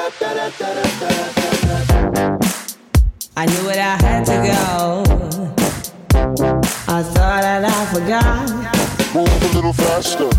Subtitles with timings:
[0.00, 0.04] I
[3.46, 5.02] knew it, I had to go.
[6.86, 8.48] I thought that I forgot.
[9.12, 10.30] Move a little faster.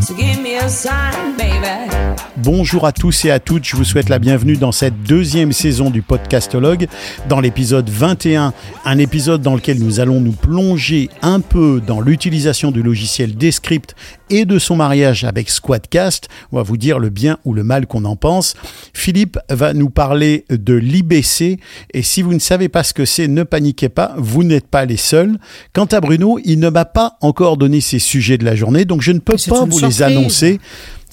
[0.00, 1.92] So give me a sign, baby.
[2.38, 5.90] Bonjour à tous et à toutes, je vous souhaite la bienvenue dans cette deuxième saison
[5.90, 6.88] du podcastologue,
[7.28, 8.52] dans l'épisode 21,
[8.84, 13.94] un épisode dans lequel nous allons nous plonger un peu dans l'utilisation du logiciel Descript
[14.32, 16.28] et de son mariage avec Squadcast.
[16.50, 18.54] On va vous dire le bien ou le mal qu'on en pense.
[18.94, 21.58] Philippe va nous parler de l'IBC
[21.92, 24.86] et si vous ne savez pas ce que c'est, ne paniquez pas, vous n'êtes pas
[24.86, 25.38] les seuls.
[25.74, 29.02] Quant à Bruno, il ne m'a pas encore donné ses sujets de la journée, donc
[29.02, 30.58] je ne peux pas vous les annoncer.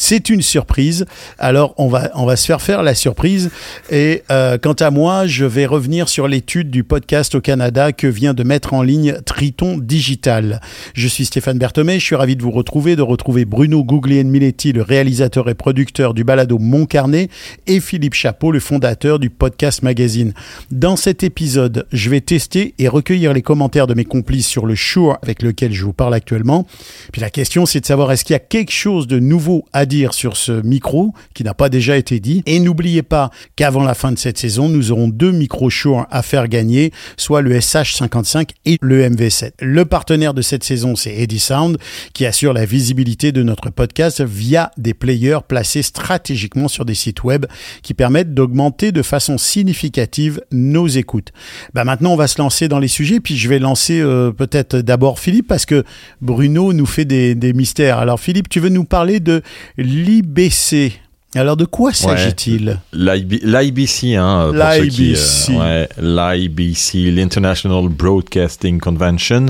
[0.01, 1.05] C'est une surprise.
[1.37, 3.51] Alors, on va, on va se faire faire la surprise.
[3.91, 8.07] Et euh, quant à moi, je vais revenir sur l'étude du podcast au Canada que
[8.07, 10.61] vient de mettre en ligne Triton Digital.
[10.93, 11.99] Je suis Stéphane Berthomé.
[11.99, 16.23] Je suis ravi de vous retrouver, de retrouver Bruno Guglielminetti, le réalisateur et producteur du
[16.23, 17.27] balado Mon Carnet,
[17.67, 20.33] et Philippe Chapeau, le fondateur du podcast magazine.
[20.71, 24.75] Dans cet épisode, je vais tester et recueillir les commentaires de mes complices sur le
[24.75, 26.65] Shure avec lequel je vous parle actuellement.
[27.11, 29.88] Puis la question, c'est de savoir est-ce qu'il y a quelque chose de nouveau à
[29.89, 32.41] dire sur ce micro qui n'a pas déjà été dit.
[32.45, 36.21] Et n'oubliez pas qu'avant la fin de cette saison, nous aurons deux micros Shure à
[36.21, 39.51] faire gagner, soit le SH55 et le MV7.
[39.59, 41.77] Le partenaire de cette saison, c'est Eddy Sound,
[42.13, 47.23] qui assure la visibilité de notre podcast via des players placés stratégiquement sur des sites
[47.23, 47.45] web
[47.81, 51.33] qui permettent d'augmenter de façon significative nos écoutes.
[51.73, 54.77] Bah maintenant, on va se lancer dans les sujets, puis je vais lancer euh, peut-être
[54.77, 55.83] d'abord Philippe, parce que
[56.21, 57.97] Bruno nous fait des mystères.
[57.97, 59.41] Alors Philippe, tu veux nous parler de
[59.83, 60.99] l'IBC
[61.35, 62.79] alors de quoi s'agit-il?
[62.91, 65.51] L'IB L'IBC, hein, L'IBC.
[65.51, 69.45] ouais, l'IBC, l'International Broadcasting Convention.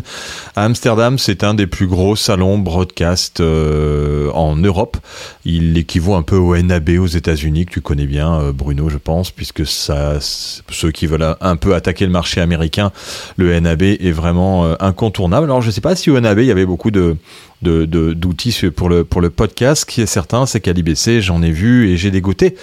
[0.57, 4.97] À Amsterdam, c'est un des plus gros salons broadcast euh, en Europe.
[5.45, 8.97] Il équivaut un peu au NAB aux États-Unis, que tu connais bien, euh, Bruno, je
[8.97, 12.91] pense, puisque ça, ceux qui veulent un peu attaquer le marché américain,
[13.37, 15.45] le NAB est vraiment euh, incontournable.
[15.45, 17.15] Alors, je ne sais pas si au NAB, il y avait beaucoup de
[17.61, 19.85] de- d'outils pour le, pour le podcast.
[19.85, 22.55] Qui est certain, c'est qu'à l'IBC, j'en ai vu et j'ai dégoté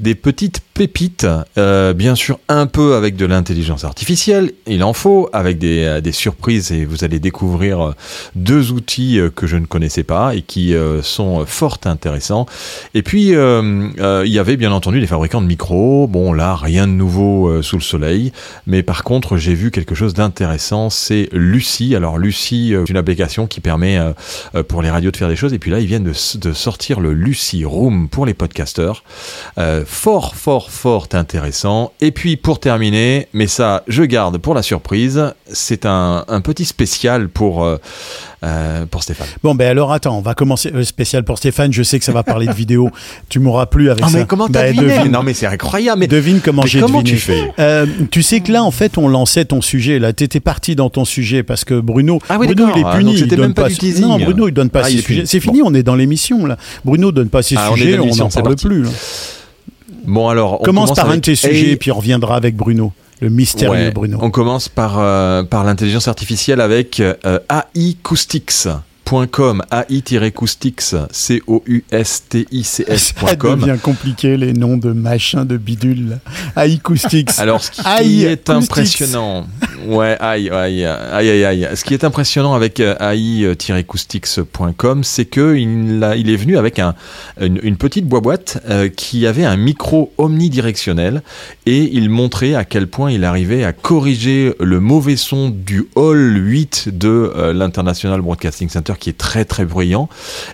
[0.00, 1.26] des petites pépites,
[1.56, 6.00] euh, bien sûr un peu avec de l'intelligence artificielle, il en faut, avec des, euh,
[6.00, 7.92] des surprises et vous allez découvrir euh,
[8.34, 12.46] deux outils euh, que je ne connaissais pas et qui sont fort intéressants.
[12.94, 16.06] Et puis, euh, il y avait bien entendu les fabricants de micros.
[16.08, 18.32] Bon, là, rien de nouveau sous le soleil.
[18.66, 21.94] Mais par contre, j'ai vu quelque chose d'intéressant, c'est Lucie.
[21.94, 23.98] Alors, Lucie, c'est une application qui permet
[24.68, 25.52] pour les radios de faire des choses.
[25.52, 29.04] Et puis là, ils viennent de, sortir le Lucie Room pour les podcasteurs.
[29.58, 31.92] Euh, fort, fort, fort intéressant.
[32.00, 36.64] Et puis, pour terminer, mais ça, je garde pour la surprise, c'est un, un petit
[36.64, 37.78] spécial pour, euh,
[38.44, 39.26] euh, pour Stéphane.
[39.42, 41.72] Bon ben alors attends, on va commencer le spécial pour Stéphane.
[41.72, 42.90] Je sais que ça va parler de vidéo.
[43.28, 44.18] Tu m'auras plu avec Ah, ça.
[44.18, 45.12] mais comment t'as Ben, deviné devine.
[45.12, 45.98] Non, mais c'est incroyable.
[46.00, 47.02] Mais Devine comment j'ai deviné.
[47.02, 47.50] tu fais?
[47.58, 49.98] Euh, Tu sais que là, en fait, on lançait ton sujet.
[49.98, 52.96] Là, t'étais parti dans ton sujet parce que Bruno, Ah oui, Bruno, il est Ah,
[52.96, 53.12] puni.
[53.12, 54.02] donc il donne même pas du teasing.
[54.04, 55.26] Non, Bruno, il donne pas Ah, ses sujets.
[55.26, 56.56] C'est fini, on est dans l'émission là.
[56.84, 58.66] Bruno donne pas ses Ah, sujets, on n'en parle parti.
[58.66, 58.82] plus.
[58.82, 58.90] là.
[60.06, 60.60] bon, alors.
[60.60, 63.86] on Commence par un de tes sujets, A- puis on reviendra avec Bruno, le mystérieux
[63.86, 64.18] Ouais, Bruno.
[64.20, 67.14] On commence par, euh, par l'intelligence artificielle avec euh,
[67.74, 68.80] AICoustics.com,
[69.10, 73.60] AI-Acoustics, Ça C-O-U-S-T-I-C-S.com.
[73.60, 76.18] devient compliqué les noms de machin de bidule.
[76.56, 77.30] Acoustics.
[77.38, 78.70] Alors, ce qui AI est Acoustics.
[78.70, 79.46] impressionnant,
[79.86, 81.68] ouais, aïe, aïe, aïe, aïe.
[81.74, 86.94] Ce qui est impressionnant avec euh, AI-acoustics.com, c'est que il, est venu avec un,
[87.40, 91.22] une, une petite boîte euh, qui avait un micro omnidirectionnel
[91.66, 96.36] et il montrait à quel point il arrivait à corriger le mauvais son du hall
[96.36, 100.08] 8 de euh, l'International Broadcasting Center qui est très très bruyant.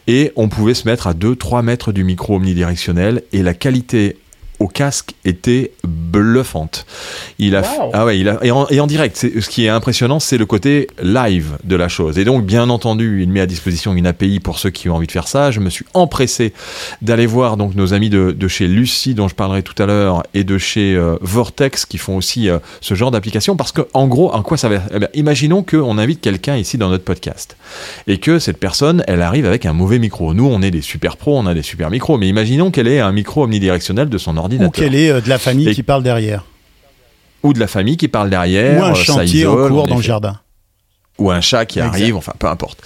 [0.07, 3.23] Et on pouvait se mettre à 2-3 mètres du micro omnidirectionnel.
[3.33, 4.17] Et la qualité
[4.61, 6.87] au casque était bluffante.
[7.39, 7.91] Il a, Wow.
[7.95, 10.45] ah ouais, il a, et en, et en direct, ce qui est impressionnant, c'est le
[10.47, 12.19] côté live de la chose.
[12.19, 15.07] Et donc, bien entendu, il met à disposition une API pour ceux qui ont envie
[15.07, 15.51] de faire ça.
[15.51, 16.53] Je me suis empressé
[17.01, 20.23] d'aller voir donc nos amis de, de chez Lucie, dont je parlerai tout à l'heure,
[20.35, 23.57] et de chez euh, Vortex, qui font aussi euh, ce genre d'application.
[23.57, 26.77] Parce que, en gros, en quoi ça va Eh bien, Imaginons qu'on invite quelqu'un ici
[26.77, 27.57] dans notre podcast
[28.07, 30.35] et que cette personne, elle arrive avec un mauvais micro.
[30.35, 33.01] Nous, on est des super pros, on a des super micros, mais imaginons qu'elle ait
[33.01, 35.83] un micro omnidirectionnel de son ordinateur Ou qu'elle est euh, de la famille Et- qui
[35.83, 36.45] parle derrière.
[37.43, 40.03] ou de la famille qui parle derrière, Ou un euh, chantier en cours dans le
[40.03, 40.39] jardin.
[41.21, 41.95] Ou un chat qui Exact.
[41.95, 42.79] arrive, enfin peu importe.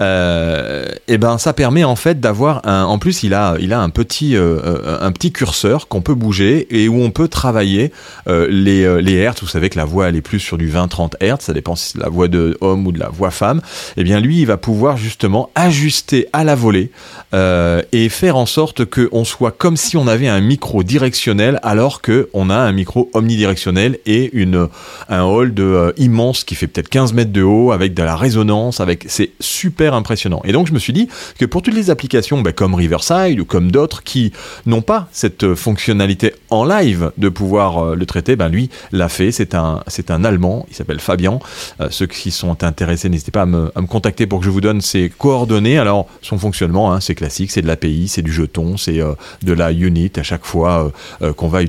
[0.00, 2.84] Euh, et ben ça permet en fait d'avoir un.
[2.84, 6.14] En plus, il a, il a un petit, euh, euh, un petit curseur qu'on peut
[6.14, 7.92] bouger et où on peut travailler
[8.28, 9.40] euh, les, les hertz.
[9.40, 11.92] Vous savez que la voix elle est plus sur du 20-30 hertz, ça dépend si
[11.92, 13.62] c'est la voix de homme ou de la voix femme.
[13.96, 16.90] Et bien lui, il va pouvoir justement ajuster à la volée
[17.32, 22.02] et faire en sorte que on soit comme si on avait un micro directionnel alors
[22.02, 24.68] que on a un micro omnidirectionnel et une
[25.08, 28.80] un hall de immense qui fait peut-être 15 mètres de haut avec de la résonance
[28.80, 30.42] avec c'est super impressionnant.
[30.44, 31.08] Et donc je me suis dit
[31.38, 34.32] que pour toutes les applications bah, comme Riverside ou comme d'autres qui
[34.66, 39.30] n'ont pas cette fonctionnalité en live de pouvoir euh, le traiter ben lui l'a fait.
[39.32, 41.40] C'est un c'est un allemand il s'appelle Fabian
[41.80, 44.50] Euh, ceux qui sont intéressés n'hésitez pas à me, à me contacter pour que je
[44.50, 45.78] vous donne ses coordonnées.
[45.78, 49.52] Alors son fonctionnement hein, c'est classique c'est de l'API c'est du jeton c'est euh, de
[49.52, 50.84] la unit à chaque fois
[51.22, 51.60] euh, euh, qu'on va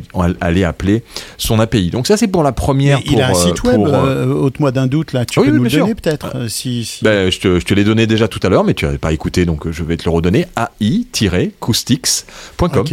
[0.41, 1.03] aller appeler
[1.37, 3.75] son API donc ça c'est pour la première Mais il a un pour, site web,
[3.75, 5.25] pour, ôte-moi d'un doute, là.
[5.25, 7.65] Tu oui, peux oui, nous le donner, peut-être euh, si, si- ben, je te, je
[7.65, 9.83] te l'ai donné déjà tout à l'heure, mais tu n'avais pas écouté, donc euh, je
[9.83, 10.45] vais te le redonner.
[10.81, 12.85] ai-acoustics.com.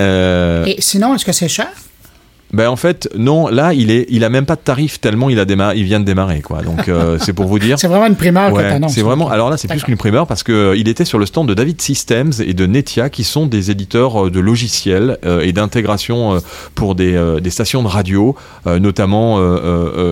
[0.00, 1.68] Euh, Et sinon, est-ce que c'est cher?
[2.54, 5.38] Ben, en fait, non, là, il est, il a même pas de tarif tellement il
[5.40, 6.62] a démarré, il vient de démarrer, quoi.
[6.62, 7.78] Donc, euh, c'est pour vous dire.
[7.78, 9.28] C'est vraiment une primeur Ouais, c'est vraiment.
[9.28, 11.54] Alors là, c'est plus qu'une primeur parce que euh, il était sur le stand de
[11.54, 16.40] David Systems et de Netia, qui sont des éditeurs euh, de logiciels euh, et d'intégration
[16.74, 18.36] pour des, des stations de radio,
[18.66, 19.38] notamment.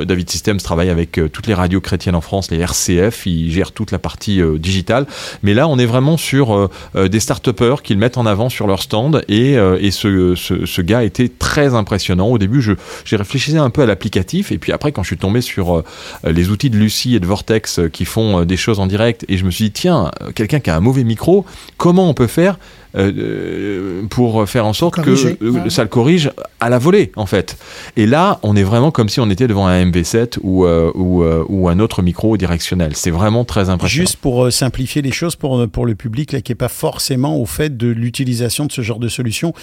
[0.05, 3.27] David Systems travaille avec toutes les radios chrétiennes en France, les RCF.
[3.27, 5.07] Il gère toute la partie digitale.
[5.43, 9.23] Mais là, on est vraiment sur des start-upers qu'ils mettent en avant sur leur stand
[9.29, 12.29] et, et ce, ce, ce gars était très impressionnant.
[12.33, 12.73] Au début, je
[13.05, 15.85] j'ai réfléchi un peu à l'applicatif et puis après, quand je suis tombé sur euh,
[16.25, 19.25] les outils de Lucie et de Vortex euh, qui font euh, des choses en direct
[19.29, 21.45] et je me suis dit tiens quelqu'un qui a un mauvais micro
[21.77, 22.59] comment on peut faire
[22.97, 25.71] euh, euh, pour faire en sorte Corriger, que euh, ouais.
[25.71, 26.31] ça le corrige
[26.61, 27.57] à la volée en fait.
[27.97, 31.23] Et là on est vraiment comme si on était devant un MV7 ou, euh, ou,
[31.23, 32.95] euh, ou un autre micro directionnel.
[32.95, 34.03] C'est vraiment très impressionnant.
[34.03, 37.47] Juste pour simplifier les choses pour, pour le public là, qui n'est pas forcément au
[37.47, 39.55] fait de l'utilisation de ce genre de solution,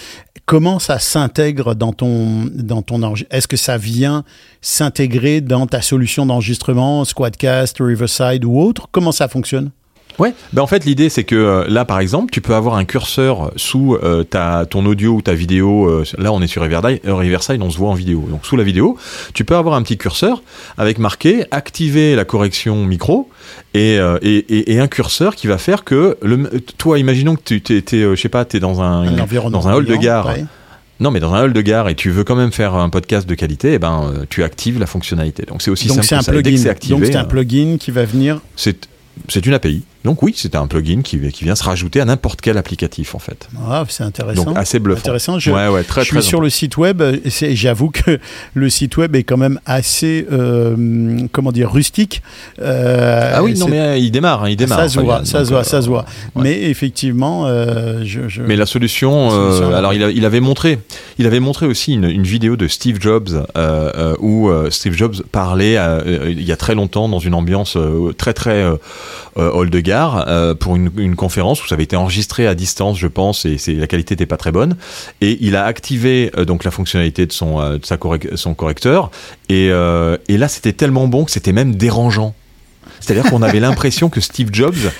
[0.46, 4.24] comment ça s'intègre dans ton, dans ton enregistrement Est-ce que ça vient
[4.60, 8.88] s'intégrer dans ta solution d'enregistrement, Squadcast, Riverside ou autre?
[8.90, 9.70] Comment ça fonctionne?
[10.20, 12.84] Ouais, ben en fait l'idée c'est que euh, là par exemple tu peux avoir un
[12.84, 15.88] curseur sous euh, ta ton audio ou ta vidéo.
[15.88, 18.26] euh, là on est sur Riverside, Riverside, on se voit en vidéo.
[18.30, 18.98] Donc sous la vidéo,
[19.34, 20.42] tu peux avoir un petit curseur
[20.76, 23.30] avec marqué activer la correction micro
[23.74, 27.42] et, euh, et, et, et un curseur qui va faire que le, toi imaginons que
[27.42, 29.10] tu t'es, euh, je sais pas t'es dans un,
[29.50, 30.26] dans un hall de gare.
[30.26, 30.44] ouais.
[31.00, 33.26] Non, mais dans un hall de gare et tu veux quand même faire un podcast
[33.26, 35.44] de qualité, eh ben, euh, tu actives la fonctionnalité.
[35.48, 36.32] Donc c'est aussi Donc simple c'est un que ça.
[36.34, 36.62] Et Dès que plugin.
[36.62, 38.40] c'est activé, Donc c'est un plugin qui va venir.
[38.54, 38.86] c'est
[39.28, 39.82] c'est une API.
[40.04, 43.18] Donc oui, c'est un plugin qui, qui vient se rajouter à n'importe quel applicatif en
[43.18, 43.48] fait.
[43.68, 44.44] Ah, c'est intéressant.
[44.44, 45.00] Donc assez bluffant.
[45.00, 45.38] Intéressant.
[45.38, 46.22] Je, ouais, ouais, très je suis très.
[46.26, 47.02] sur le site web.
[47.26, 48.18] J'avoue que
[48.54, 52.22] le site web est quand même assez, euh, comment dire, rustique.
[52.60, 54.78] Euh, Ah oui, non mais euh, il démarre, hein, il démarre.
[54.80, 56.04] ça se voit, ça se voit, ça se voit.
[56.34, 60.40] Mais effectivement, euh, je, je- Mais la solution, La solution, alors il, a- il avait
[60.40, 60.78] montré,
[61.18, 63.28] il avait montré aussi une, une vidéo de Steve Jobs
[64.20, 65.76] où Steve Jobs parlait
[66.26, 67.76] il y a très longtemps dans une ambiance
[68.16, 68.64] très très
[69.36, 73.44] hall de euh, pour une, conférence où ça avait été enregistré à distance, je pense,
[73.44, 74.76] et la qualité n'était pas très bonne.
[75.20, 77.78] Et il a activé euh, donc la fonctionnalité de son euh,
[78.56, 79.10] correcteur
[79.48, 82.34] et, là c'était tellement bon que c'était même dérangeant.
[83.00, 84.90] C'est-à-dire qu'on avait l'impression que Steve Jobs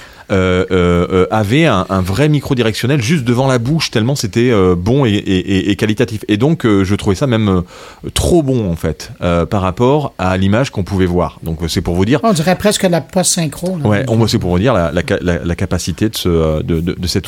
[1.30, 5.10] avait un, un vrai micro directionnel juste devant la bouche tellement c'était euh, bon et,
[5.10, 6.24] et- et- et qualitatif.
[6.28, 10.12] Et donc euh, je trouvais ça même euh, trop bon en fait euh, par rapport
[10.18, 11.38] à l'image qu'on pouvait voir.
[11.42, 12.20] Donc euh, c'est pour vous dire.
[12.22, 13.78] On dirait presque la post-synchro.
[13.84, 16.62] Ouais, on c'est pour vous dire la, la, ca- la- la capacité de ce euh,
[16.62, 17.26] de, de, de cette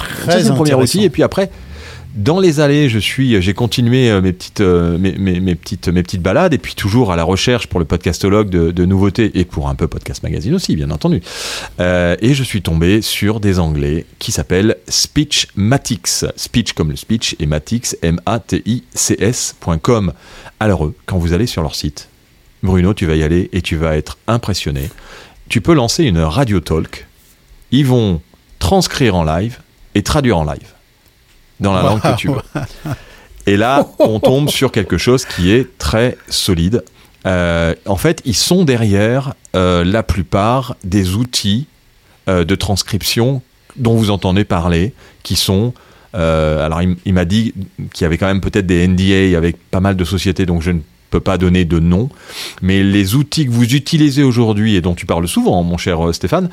[0.70, 0.82] intéressant.
[0.98, 1.50] outil et puis après
[2.14, 5.12] dans les allées, je suis, j'ai continué euh, mes petites, euh, mes,
[5.54, 9.38] petites, mes petites balades, et puis toujours à la recherche pour le podcastologue de, nouveautés
[9.38, 11.22] et pour un peu podcast magazine aussi, bien entendu.
[11.80, 17.34] Euh, et je suis tombé sur des anglais qui s'appellent Speechmatics, speech comme le speech
[17.38, 18.52] et Matix, M-A-T-I-C-S.com.
[20.60, 22.10] Alors eux, quand vous allez sur leur site,
[22.62, 24.90] Bruno, tu vas y aller et tu vas être impressionné.
[25.48, 27.06] Tu peux lancer une radio talk.
[27.70, 28.20] Ils vont
[28.58, 29.60] transcrire en live
[29.94, 30.72] et traduire en live
[31.62, 32.42] dans la langue que tu veux.
[33.46, 36.84] Et là, on tombe sur quelque chose qui est très solide.
[37.26, 41.66] Euh, en fait, ils sont derrière euh, la plupart des outils
[42.28, 43.42] euh, de transcription
[43.76, 44.92] dont vous entendez parler,
[45.22, 45.72] qui sont
[46.14, 47.54] alors, il, il m'a dit
[47.94, 50.70] qu'il y avait quand même peut-être des NDA avec pas mal de sociétés, donc je
[50.70, 52.10] ne peux pas donner de nom.
[52.60, 56.50] Mais les outils que vous utilisez aujourd'hui et dont tu parles souvent, mon cher Stéphane,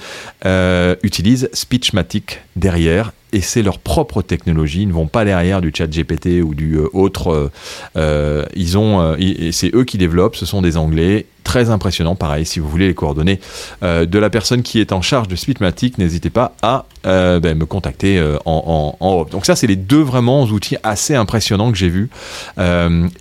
[1.03, 4.81] utilisent Speechmatic derrière et c'est leur propre technologie.
[4.83, 7.31] Ils ne vont pas derrière du chat GPT ou du euh, autre.
[7.31, 7.51] euh,
[7.95, 10.35] euh, ils ont, euh, et c'est eux qui développent.
[10.35, 11.25] Ce sont des Anglais.
[11.43, 12.45] Très impressionnant, pareil.
[12.45, 13.39] Si vous voulez les coordonnées
[13.81, 18.21] de la personne qui est en charge de Splitmatic, n'hésitez pas à ben, me contacter
[18.45, 19.23] en, en.
[19.23, 22.11] Donc ça, c'est les deux vraiment outils assez impressionnants que j'ai vus.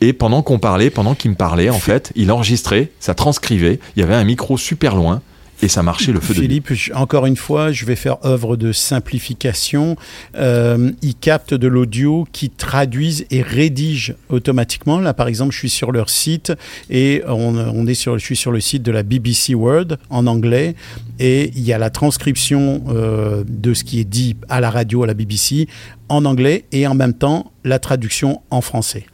[0.02, 3.80] Et pendant qu'on parlait, pendant qu'il me parlait, en fait, il enregistrait, ça transcrivait.
[3.96, 5.22] Il y avait un micro super loin
[5.60, 8.72] et ça marchait le feu de Philippe, encore une fois, je vais faire œuvre de
[8.72, 9.96] simplification.
[10.36, 15.00] Euh, il capte de l'audio qui traduisent et rédigent automatiquement.
[15.00, 16.52] Là, par exemple, je suis sur leur site
[16.90, 20.26] et on, on est sur, je suis sur le site de la BBC World en
[20.26, 20.76] anglais
[21.18, 25.02] et il y a la transcription euh, de ce qui est dit à la radio,
[25.02, 25.66] à la BBC
[26.08, 29.06] en anglais et en même temps la traduction en français.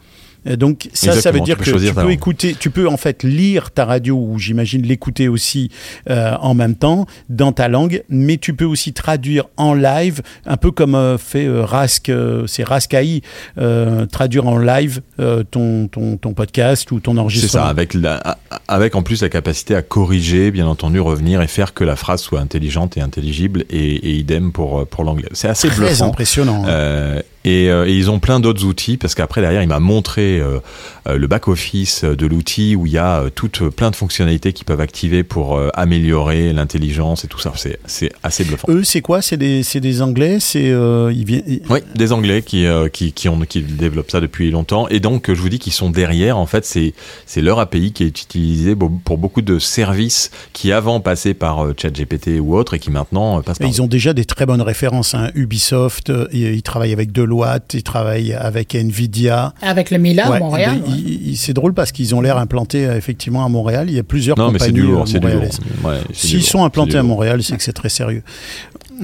[0.46, 2.96] Euh, Donc ça, ça veut dire tu que choisir tu peux écouter, tu peux en
[2.96, 5.70] fait lire ta radio ou j'imagine l'écouter aussi
[6.10, 10.56] euh, en même temps dans ta langue, mais tu peux aussi traduire en live, un
[10.56, 13.22] peu comme euh, fait euh, Rask, euh, c'est Rask AI,
[13.58, 17.64] euh, traduire en live euh, ton, ton, ton podcast ou ton C'est enregistrement.
[17.64, 21.74] ça, avec, la, avec en plus la capacité à corriger, bien entendu, revenir et faire
[21.74, 25.28] que la phrase soit intelligente et intelligible, et, et idem pour, pour l'anglais.
[25.32, 26.08] C'est assez Très bluffant.
[26.08, 26.64] impressionnant.
[26.66, 27.20] hein.
[27.46, 30.40] Euh, et, euh, et ils ont plein d'autres outils parce qu'après derrière il m'a montré
[30.40, 30.58] euh,
[31.06, 34.52] euh, le back office de l'outil où il y a euh, toutes plein de fonctionnalités
[34.52, 37.52] qui peuvent activer pour améliorer l'intelligence et tout ça.
[37.56, 38.66] C'est c'est assez bluffant.
[38.70, 39.22] Eux, c'est quoi?
[39.22, 40.38] C'est des, c'est des Anglais?
[40.40, 44.88] C'est ils Oui, des Anglais qui, qui, qui, ont, qui développent ça depuis longtemps.
[44.88, 46.38] Et donc, je vous dis qu'ils sont derrière.
[46.38, 46.94] En fait, c'est
[47.26, 52.40] c'est leur API qui est utilisé pour beaucoup de services qui avant passaient par ChatGPT
[52.40, 55.14] ou autre et qui maintenant passent par Ils ont déjà des très bonnes références.
[55.14, 55.30] hein.
[55.34, 57.33] Ubisoft, ils, ils travaillent avec Deloitte,
[57.74, 59.52] ils travaillent avec Nvidia.
[59.62, 59.98] Avec le
[60.30, 60.80] Ouais, à Montréal.
[60.86, 60.98] il- ouais.
[60.98, 63.86] il- il- c'est drôle parce qu'ils ont l'air implantés euh, effectivement à Montréal.
[63.88, 65.40] Il y a plusieurs Non, mais c'est compagnies du lourd, euh, c'est du lourd.
[65.82, 66.08] montréalaises.
[66.12, 67.02] S'ils sont implantés à.
[67.02, 68.22] Montréal, c'est que c'est très sérieux.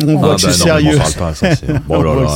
[0.06, 0.52] On Ah, voit que bah c'est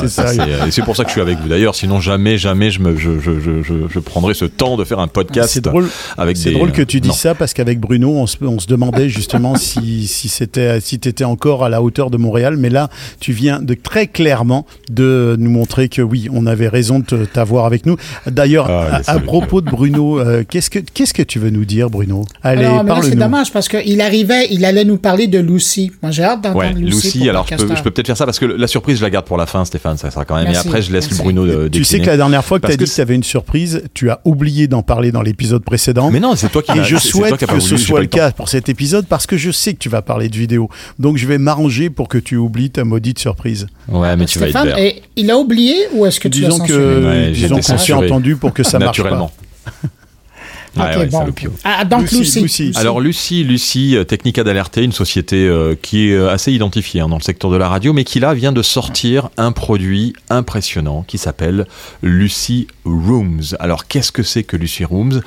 [0.08, 0.58] sérieux.
[0.66, 1.48] et c'est pour ça que je suis avec vous.
[1.48, 4.84] D'ailleurs, sinon jamais, jamais je me, je, je, je, je, je prendrais ce temps de
[4.84, 6.54] faire un podcast C'est drôle, avec c'est des.
[6.56, 7.14] drôle que tu dis non.
[7.14, 11.24] ça parce qu'avec Bruno, on se, on se demandait justement si, si c'était si étais
[11.24, 12.56] encore à la hauteur de Montréal.
[12.58, 12.88] Mais là,
[13.20, 17.66] tu viens de très clairement de nous montrer que oui, on avait raison de t'avoir
[17.66, 17.96] avec nous.
[18.26, 21.88] D'ailleurs, Ah, à, propos de Bruno, euh, qu'est-ce que qu'est-ce que tu veux nous dire,
[21.90, 22.24] Bruno?
[22.42, 23.14] Allez, Alors, là, c'est parle-nous.
[23.20, 25.92] dommage parce qu'il arrivait, il allait nous parler de Lucy.
[26.02, 27.18] Moi, j'ai hâte d'entendre Ouais, Lucy.
[27.18, 27.76] Lucy, pour alors je peux, Podcasteur.
[27.76, 29.64] je peux peut-être faire ça parce que la surprise, je la garde pour la fin,
[29.64, 30.44] Stéphane, ça sera quand même.
[30.44, 31.22] Merci, et après, je laisse merci.
[31.22, 33.00] Bruno euh, Tu sais que la dernière fois que tu as dit que que tu
[33.00, 36.10] avais une surprise, tu as oublié d'en parler dans l'épisode précédent.
[36.10, 38.30] Mais non, c'est toi qui Et je souhaite as que ce j'ai soit le cas
[38.32, 40.68] pour cet épisode parce que je sais que tu vas parler de vidéo.
[40.98, 43.66] Donc je vais m'arranger pour que tu oublies ta maudite surprise.
[43.88, 44.78] Ouais, mais tu vas être Stéphane, vert.
[44.78, 46.68] et il a oublié ou est-ce que tu Disons censuré?
[46.68, 48.06] que Ouais, j'ai disons s'est censuré.
[48.06, 49.30] entendu pour que ça marche Naturellement.
[50.74, 50.84] pas.
[50.84, 51.18] Ouais, Ok, ouais, bon.
[51.20, 51.52] salopio.
[51.64, 52.64] Ah, donc Lucy, Lucy.
[52.66, 52.78] Lucy.
[52.78, 57.08] Alors Lucie, Lucie, euh, Technica d'Alerté, une société euh, qui est euh, assez identifiée hein,
[57.08, 61.04] dans le secteur de la radio, mais qui là vient de sortir un produit impressionnant
[61.06, 61.66] qui s'appelle
[62.02, 63.54] Lucy Rooms.
[63.60, 65.20] Alors qu'est-ce que c'est que Lucy Rooms?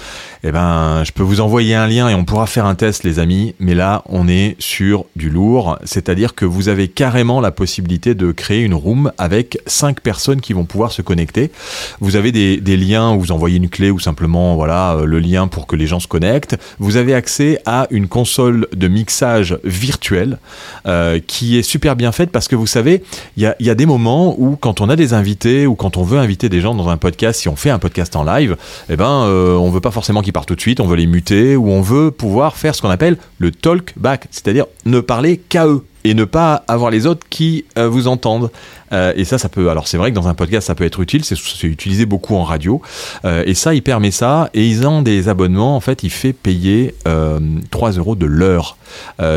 [0.44, 3.20] Eh ben, je peux vous envoyer un lien et on pourra faire un test, les
[3.20, 3.54] amis.
[3.60, 8.32] Mais là, on est sur du lourd, c'est-à-dire que vous avez carrément la possibilité de
[8.32, 11.52] créer une room avec cinq personnes qui vont pouvoir se connecter.
[12.00, 15.37] Vous avez des, des liens où vous envoyez une clé ou simplement voilà le lien
[15.46, 16.58] pour que les gens se connectent.
[16.80, 20.40] Vous avez accès à une console de mixage virtuelle
[20.88, 23.04] euh, qui est super bien faite parce que vous savez,
[23.36, 26.18] il y a, des moments où quand on a des invités ou quand on veut
[26.18, 28.58] inviter des gens dans un podcast, si on fait un podcast en live,
[28.90, 31.06] eh ben euh, on veut pas forcément qu'ils partent tout de suite, on veut les
[31.06, 35.38] muter ou on veut pouvoir faire ce qu'on appelle le talk back, c'est-à-dire ne parler
[35.38, 38.50] qu'à eux et ne pas avoir les autres qui euh, vous entendent.
[38.94, 39.70] Euh, et ça, ça peut.
[39.70, 41.24] Alors, c'est vrai que dans un podcast, ça peut être utile.
[41.26, 42.82] C'est utilisé beaucoup en radio.
[43.26, 44.50] Euh, et ça, il permet ça.
[44.54, 45.76] Et ils ont des abonnements.
[45.76, 47.40] En fait, il fait payer euh,
[47.72, 48.78] 3 euros de l'heure.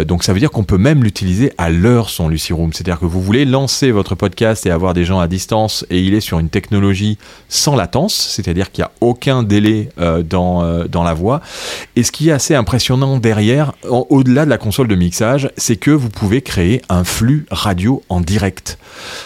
[0.06, 2.72] Donc, ça veut dire qu'on peut même l'utiliser à l'heure, son Lucy Room.
[2.72, 5.84] C'est-à-dire que vous voulez lancer votre podcast et avoir des gens à distance.
[5.90, 8.14] Et il est sur une technologie sans latence.
[8.14, 9.88] C'est-à-dire qu'il n'y a aucun délai
[10.24, 11.40] dans, dans la voix.
[11.96, 15.90] Et ce qui est assez impressionnant derrière, au-delà de la console de mixage, c'est que
[15.90, 18.78] vous pouvez créer un flux radio en direct.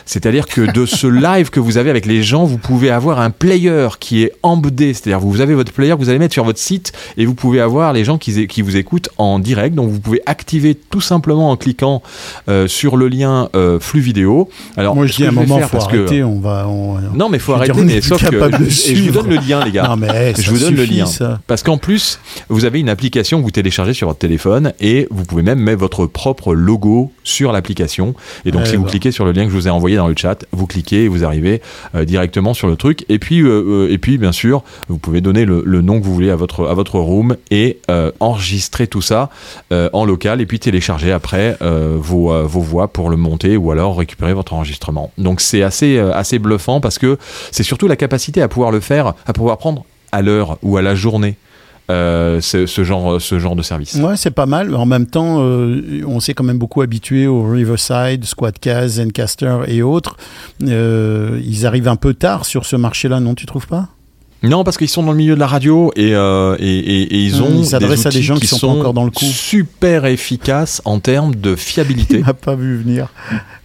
[0.07, 3.31] C'est-à-dire que de ce live que vous avez avec les gens, vous pouvez avoir un
[3.31, 4.95] player qui est embedé.
[4.95, 7.61] C'est-à-dire vous avez votre player que vous allez mettre sur votre site et vous pouvez
[7.61, 9.75] avoir les gens qui, qui vous écoutent en direct.
[9.75, 12.03] Donc vous pouvez activer tout simplement en cliquant
[12.49, 14.49] euh, sur le lien euh, flux vidéo.
[14.77, 16.23] Alors Moi je dis que à un moment, faut parce que- arrêter.
[16.23, 16.67] On va.
[16.69, 17.85] on- Non mais faut Je veux arrêter.
[17.85, 18.35] dire, Mais sauf que
[18.91, 19.89] et je vous donne le lien les gars.
[19.89, 21.07] Non mais Je vous donne le lien.
[21.07, 21.41] ça.
[21.47, 25.25] Parce qu'en plus, vous avez une application que vous téléchargez sur votre téléphone et vous
[25.25, 28.15] pouvez même mettre votre propre logo sur l'application.
[28.45, 28.91] Et donc, Ouais, si vous bah.
[28.91, 31.09] cliquez sur le lien que je vous ai envoyé dans le chat, vous cliquez et
[31.09, 31.61] vous arrivez
[31.95, 33.05] euh, directement sur le truc.
[33.09, 36.05] Et puis, euh, euh, et puis, bien sûr, vous pouvez donner le, le nom que
[36.05, 39.31] vous voulez à votre à votre room et euh, enregistrer tout ça
[39.71, 44.35] en local et puis télécharger après vos, vos voix pour le monter ou alors récupérer
[44.35, 45.11] votre enregistrement.
[45.19, 47.19] Donc c'est assez, assez bluffant parce que
[47.51, 50.83] c'est surtout la capacité à pouvoir le faire, à pouvoir prendre à l'heure ou à
[50.83, 51.37] la journée
[51.91, 53.97] euh, ce, genre, ce genre de service.
[53.97, 54.75] Ouais, c'est pas mal.
[54.75, 59.83] En même temps, euh, on s'est quand même beaucoup habitué au Riverside, Squadcast, Zencaster et
[59.83, 60.17] autres.
[60.63, 63.89] Euh, ils arrivent un peu tard sur ce marché-là, non Tu trouves pas?
[64.49, 67.19] Non, parce qu'ils sont dans le milieu de la radio et, euh, et, et- et
[67.19, 69.25] ils Mmh, ont ils s'adressent à des gens qui sont pas encore dans le coup.
[69.25, 72.17] super efficaces en termes de fiabilité.
[72.19, 73.09] Il m'a pas vu venir.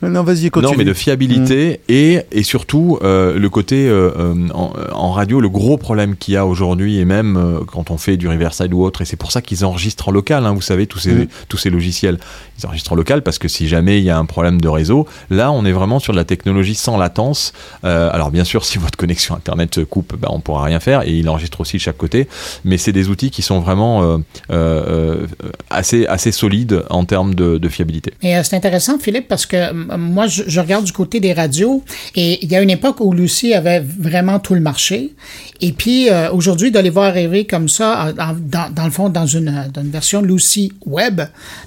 [0.01, 0.71] Non, vas-y, continue.
[0.71, 5.49] Non, mais de fiabilité et, et surtout euh, le côté euh, en, en radio, le
[5.49, 9.01] gros problème qu'il y a aujourd'hui et même quand on fait du Riverside ou autre,
[9.01, 11.27] et c'est pour ça qu'ils enregistrent en local, hein, vous savez, tous ces, Mm.
[11.49, 12.17] tous ces logiciels,
[12.57, 15.05] ils enregistrent en local parce que si jamais il y a un problème de réseau,
[15.29, 17.51] là on est vraiment sur de la technologie sans latence.
[17.83, 21.11] Alors bien sûr, si votre connexion Internet se coupe, ben, on pourra rien faire et
[21.11, 22.27] il enregistre aussi de chaque côté,
[22.63, 24.17] mais c'est des outils qui sont vraiment euh,
[24.51, 28.13] euh, euh, assez, assez solides en termes de, de fiabilité.
[28.21, 29.61] Et c'est intéressant, Philippe, parce que
[29.97, 31.83] moi, je, je regarde du côté des radios
[32.15, 35.13] et il y a une époque où Lucie avait vraiment tout le marché.
[35.61, 39.09] Et puis, euh, aujourd'hui, de les voir arriver comme ça, en- dans, dans le fond,
[39.09, 41.21] dans une, dans une version Lucie Web,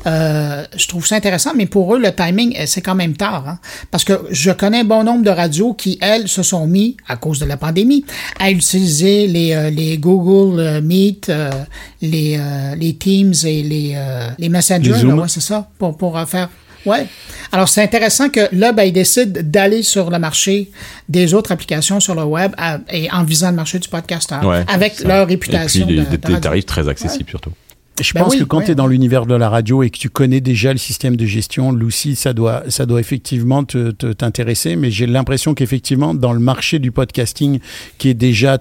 [0.06, 3.44] euh, je trouve ça intéressant, mais pour eux, le timing, c'est quand même tard.
[3.49, 3.59] hein.
[3.90, 7.38] parce que je connais bon nombre de radios qui, elles, se sont mis, à cause
[7.38, 8.04] de la pandémie,
[8.38, 8.50] à
[8.83, 11.51] utiliser les, euh, les Google euh, Meet, euh,
[12.01, 12.39] les,
[12.77, 13.97] les Teams et les,
[14.39, 14.93] les Messengers.
[15.03, 16.49] Les ouais, c'est ça, pour, pour faire.
[16.85, 17.07] Ouais.
[17.53, 20.69] Alors, c'est intéressant que là, ben, ils décident d'aller sur le marché
[21.09, 24.65] des autres applications sur le web à- et en visant le marché du podcasteur Ouais,
[24.67, 25.07] avec ça.
[25.07, 25.83] leur réputation.
[25.83, 27.53] Et puis de- des, de tarifs très accessibles surtout.
[28.00, 29.90] Je Ben pense oui, que quand ouais, tu es dans l'univers de la radio et
[29.90, 33.90] que tu connais déjà le système de gestion, Lucy, ça doit, ça doit effectivement te-
[33.90, 34.76] te- t'intéresser.
[34.76, 37.61] Mais j'ai l'impression qu'effectivement, dans le marché du podcasting,
[37.99, 38.58] qui est déjà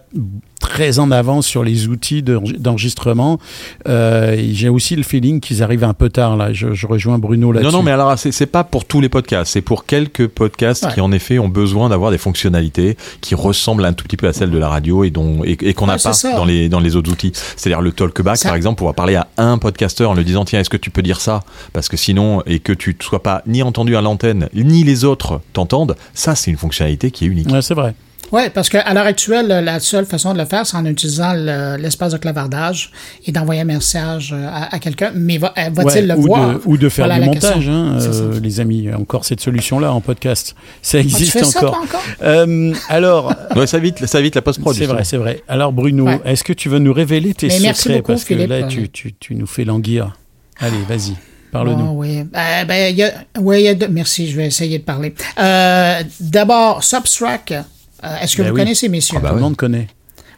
[0.60, 3.40] très en avance sur les outils de- d'enregistrement,
[3.88, 6.38] euh, j'ai aussi le feeling qu'ils arrivent un peu tard.
[6.38, 7.72] Là, je, je rejoins Bruno là-dessus.
[7.72, 10.94] Non, non, mais alors c'est pas pour tous les podcasts, c'est pour quelques podcasts Ouais.
[10.94, 14.34] qui en effet ont besoin d'avoir des fonctionnalités qui ressemblent un tout petit peu à
[14.34, 16.34] celles de la radio et dont et, et qu'on n'a Ouais, pas ça.
[16.36, 17.32] dans les dans les autres outils.
[17.56, 20.60] C'est-à-dire le talkback Ça- par exemple, pouvoir parler à un podcasteur en lui disant tiens
[20.60, 21.42] est-ce que tu peux dire ça?
[21.74, 25.04] Parce que sinon et que tu ne sois pas ni entendu à l'antenne ni les
[25.06, 27.50] autres t'entendent, ça c'est une fonctionnalité qui est unique.
[27.62, 27.94] C'est vrai.
[28.32, 31.76] Oui, parce qu'à l'heure actuelle, la seule façon de le faire, c'est en utilisant le-
[31.76, 32.92] l'espace de clavardage
[33.26, 35.12] et d'envoyer un message euh, à, à quelqu'un.
[35.14, 36.54] Mais va- euh, va-t-il Ouais, le ou, voir?
[36.54, 38.88] de, ou de faire Voilà du montage, hein, euh, les amis.
[38.94, 40.56] Encore cette solution-là en podcast.
[40.82, 41.72] Ça Ah, tu existe fais ça, encore.
[41.74, 42.02] toi, encore?
[42.24, 44.76] Euh, alors, Ouais, ça vite ça vite la post-prod.
[44.76, 45.44] C'est vrai, c'est vrai.
[45.50, 46.22] Alors Bruno, Ouais.
[46.24, 47.66] est-ce que tu veux nous révéler tes Mais secrets?
[47.68, 50.14] merci beaucoup, parce que là tu, tu, tu nous fais languir.
[50.60, 51.16] Allez, vas-y,
[51.52, 51.86] parle-nous.
[51.86, 52.20] Ah oui.
[52.20, 54.84] Euh, ben, il y a, oui, il y a deux- merci, je vais essayer de
[54.84, 55.14] parler.
[55.38, 57.56] Euh, D'abord, Substract.
[58.04, 58.62] Euh, Est-ce que Ben vous oui.
[58.62, 59.20] connaissez, messieurs?
[59.20, 59.88] Tout le monde connaît.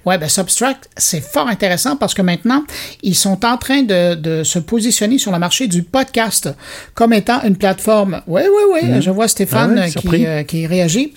[0.06, 2.66] Ouais, ben Substract, c'est fort intéressant parce que maintenant,
[3.04, 6.50] ils sont en train de, de se positionner sur le marché du podcast
[6.94, 8.22] comme étant une plateforme.
[8.28, 10.18] Oui, oui, oui, je vois Stéphane Ah ouais, surpris.
[10.20, 11.14] qui, euh, qui réagit.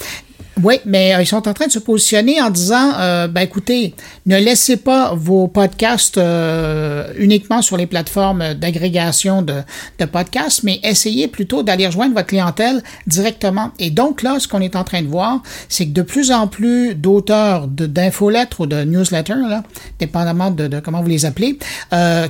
[0.63, 3.95] Oui, mais euh, ils sont en train de se positionner en disant, euh, ben écoutez,
[4.25, 9.57] ne laissez pas vos podcasts euh, uniquement sur les plateformes d'agrégation de,
[9.99, 13.71] de podcasts, mais essayez plutôt d'aller rejoindre votre clientèle directement.
[13.79, 16.47] Et donc là, ce qu'on est en train de voir, c'est que de plus en
[16.47, 19.63] plus d'auteurs d'infolettres ou de newsletters, là,
[19.99, 21.59] dépendamment de, de comment vous les appelez,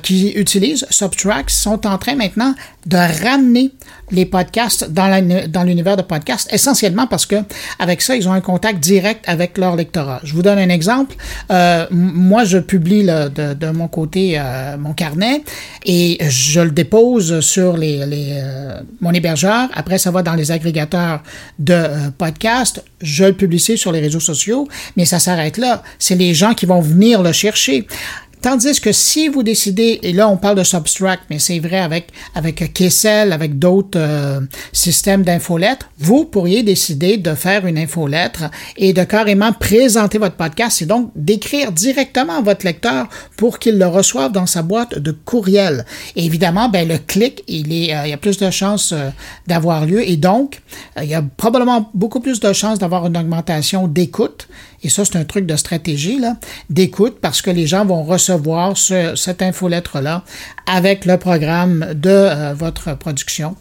[0.03, 2.55] qui utilisent Subtract, sont en train maintenant
[2.87, 3.71] de ramener
[4.11, 7.37] les podcasts dans la- dans l'univers de podcasts, essentiellement parce que
[7.79, 10.21] avec ça, ils ont un contact direct avec leur lectorat.
[10.25, 11.17] Je vous donne un exemple.
[11.51, 15.43] Euh, moi, je publie de, mon côté euh, mon carnet
[15.85, 19.69] et je le dépose sur euh, mon hébergeur.
[19.75, 21.23] Après, ça va dans les agrégateurs
[21.59, 22.85] de podcasts.
[23.01, 25.83] Je le publie sur les réseaux sociaux, mais ça s'arrête là.
[25.99, 27.87] C'est les gens qui vont venir le chercher.
[28.47, 32.13] Tandis que si vous décidez, et là on parle de Substract, mais c'est vrai avec,
[32.33, 34.39] avec Kessel, avec d'autres euh,
[34.73, 38.45] systèmes d'infolettres, vous pourriez décider de faire une infolettre
[38.77, 43.81] et de carrément présenter votre podcast et donc d'écrire directement à votre lecteur pour qu'il
[43.81, 45.85] le reçoive dans sa boîte de courriel.
[46.15, 49.11] Évidemment, ben, le clic, euh, il y a plus de chances euh,
[49.49, 50.61] d'avoir lieu et donc
[51.03, 54.47] il y a probablement beaucoup plus de chances d'avoir une augmentation d'écoute.
[54.87, 56.21] Et ça, c'est un truc de stratégie,
[56.71, 60.23] d'écoute, parce que les gens vont recevoir ce- cette infolettre-là
[60.69, 63.57] avec le programme de euh, votre production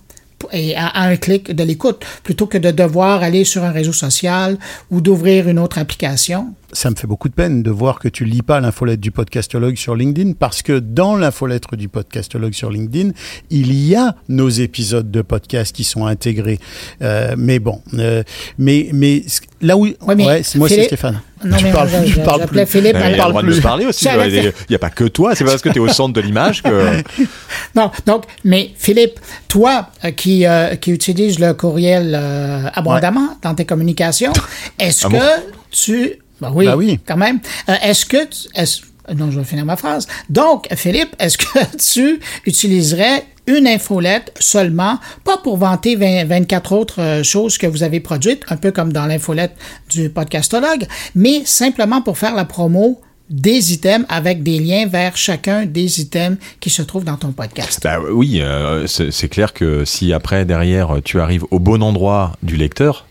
[0.51, 4.59] et à un clic de l'écoute, plutôt que de devoir aller sur un réseau social
[4.91, 6.53] ou d'ouvrir une autre application.
[6.75, 9.77] Ça me fait beaucoup de peine de voir que tu lis pas l'infolette du podcastologue
[9.77, 13.11] sur LinkedIn parce que dans l'infolettre du podcastologue sur LinkedIn,
[13.49, 16.59] il y a nos épisodes de podcast qui sont intégrés.
[17.01, 18.23] Euh, mais bon, euh,
[18.57, 19.23] mais mais
[19.61, 21.21] là où Ouais, mais ouais, moi c'est Philippe- Stéphane.
[21.45, 22.71] Non, tu mais parles, tu je- parles j'appelais plus.
[22.71, 24.07] Philippe, elle il y a le parle droit de parler aussi.
[24.09, 25.33] Il n'y a pas que toi.
[25.33, 27.01] C'est pas parce que tu es au centre de l'image que.
[27.75, 33.53] Non, donc, mais Philippe, toi euh, qui, euh, qui utilises le courriel euh, abondamment dans
[33.55, 34.33] tes communications,
[34.77, 35.53] est-ce Ah que bon?
[35.71, 36.19] tu...
[36.41, 36.99] Ben oui, Ben oui.
[37.05, 37.39] quand même.
[37.69, 38.25] Euh, est-ce que...
[38.25, 38.81] tu- est-ce-
[39.15, 40.07] non, je vais finir ma phrase.
[40.29, 41.45] Donc, Philippe, est-ce que
[41.93, 47.83] tu utiliserais une infolette seulement, pas pour vanter 20 24 autres euh, choses que vous
[47.83, 49.55] avez produites, un peu comme dans l'infolette
[49.91, 55.65] du podcastologue, mais simplement pour faire la promo des items avec des liens vers chacun
[55.65, 57.79] des items qui se trouvent dans ton podcast?
[57.83, 62.55] Bah oui, euh, c'est clair que si après derrière tu arrives au bon endroit du
[62.57, 63.05] lecteur,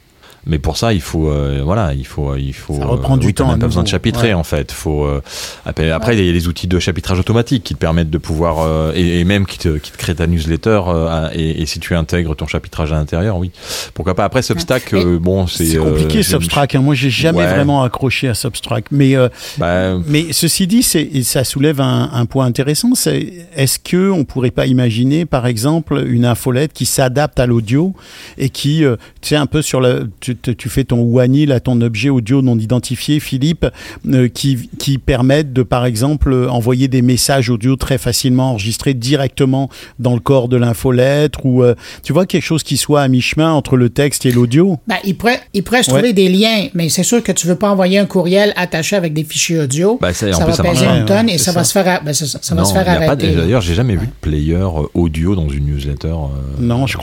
[0.46, 3.28] mais pour ça il faut euh, voilà il faut il faut Ça reprend euh, du
[3.28, 4.35] oui, temps même à pas besoin de chapitrer Ouais.
[4.35, 4.72] en fait.
[4.72, 5.22] Faut euh,
[5.66, 8.61] après, après, il y a les outils de chapitrage automatique qui te permettent de pouvoir
[8.61, 11.80] euh, et, et même qui te qui te créent ta newsletter euh, et, et si
[11.80, 13.50] tu intègres ton chapitrage à l'intérieur, oui.
[13.94, 14.24] Pourquoi pas?
[14.24, 16.74] Après Substack euh, bon c'est compliqué euh, Substract.
[16.76, 16.80] hein.
[16.80, 17.46] Moi, j'ai jamais Ouais.
[17.54, 18.88] vraiment accroché à Substract.
[18.90, 19.28] Mais euh,
[19.59, 22.94] bah, Mais ceci dit, c'est, ça soulève un, un point intéressant.
[22.94, 27.92] C'est, est-ce que on pourrait pas imaginer, par exemple, une infolette qui s'adapte à l'audio
[28.38, 30.09] et qui, euh, tu sais, un peu sur le,
[30.42, 33.66] tu, fais ton WANI, là, ton objet audio non identifié, Philippe,
[34.09, 38.94] euh, qui, qui permettent de, par exemple, euh, envoyer des messages audio très facilement enregistrés
[38.94, 39.68] directement
[39.99, 43.53] dans le corps de l'infolettre ou, euh, tu vois, quelque chose qui soit à mi-chemin
[43.53, 44.79] entre le texte et l'audio?
[44.87, 45.99] Ben, il pourrait, il pourrait se Ouais.
[45.99, 49.12] trouver des liens, mais c'est sûr que tu veux pas envoyer un courriel attaché avec
[49.14, 49.99] des fichiers audio.
[50.01, 51.73] Bah, ça, ça plus, va ça peser une tonne Ouais, et c'est ça, va se
[51.73, 53.33] faire, a- ben, ça, ça va non, se faire arrêter.
[53.35, 56.09] D'ailleurs, j'ai jamais vu de player euh, audio dans une newsletter.
[56.09, 56.99] euh, Non, je,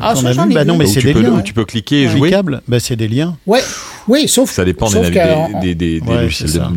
[0.00, 1.40] Ah, t'en ça, j'en vu ai Bah non, mais c'est des peux, liens.
[1.42, 2.28] tu peux cliquer et jouer.
[2.28, 3.36] Cliquable, bah, c'est des liens.
[3.46, 3.60] Ouais,
[4.08, 6.28] oui, sauf Ça dépend des, sauf navi- que on- des, des, des Ouais,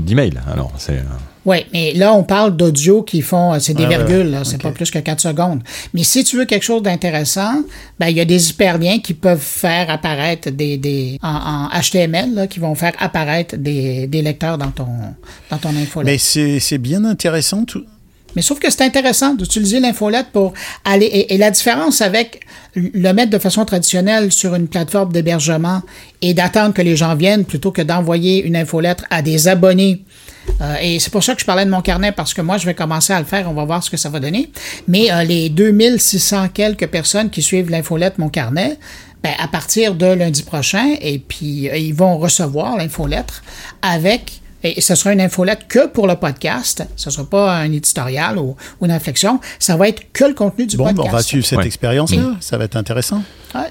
[0.05, 0.33] d'email.
[0.51, 0.93] Alors, c'est.
[0.93, 1.03] euh,
[1.45, 4.43] Oui, mais là, on parle d'audio qui font, euh, c'est des Ouais, ouais, virgules, là,
[4.43, 5.61] c'est pas plus que 4 secondes.
[5.93, 7.61] Mais si tu veux quelque chose d'intéressant,
[7.99, 12.33] ben, il y a des hyperliens qui peuvent faire apparaître des, des en, en HTML,
[12.33, 14.87] là, qui vont faire apparaître des, des lecteurs dans ton,
[15.51, 16.11] dans ton infolette.
[16.13, 17.63] Mais c'est c'est bien intéressant.
[17.65, 17.83] Tout...
[18.35, 21.05] Mais sauf que c'est intéressant d'utiliser l'infolette pour aller.
[21.29, 22.41] Et, la différence avec
[22.75, 25.81] le mettre de façon traditionnelle sur une plateforme d'hébergement
[26.21, 30.03] et d'attendre que les gens viennent plutôt que d'envoyer une infolettre à des abonnés.
[30.61, 32.65] Euh, et c'est pour ça que je parlais de mon carnet parce que moi, je
[32.65, 33.49] vais commencer à le faire.
[33.49, 34.51] On va voir ce que ça va donner.
[34.87, 38.77] Mais euh, les 2600 quelques personnes qui suivent l'infolette Mon carnet,
[39.23, 43.43] ben, à partir de lundi prochain, et puis euh, ils vont recevoir l'infolettre
[43.81, 46.83] avec et ce sera une infolette que pour le podcast.
[46.95, 49.39] Ce ne sera pas un éditorial ou, ou une réflexion.
[49.59, 51.07] Ça va être que le contenu du Bon, podcast.
[51.07, 51.65] on va suivre cette Ouais.
[51.67, 52.35] expérience-là.
[52.39, 53.21] Ça va être intéressant.
[53.53, 53.61] Ouais.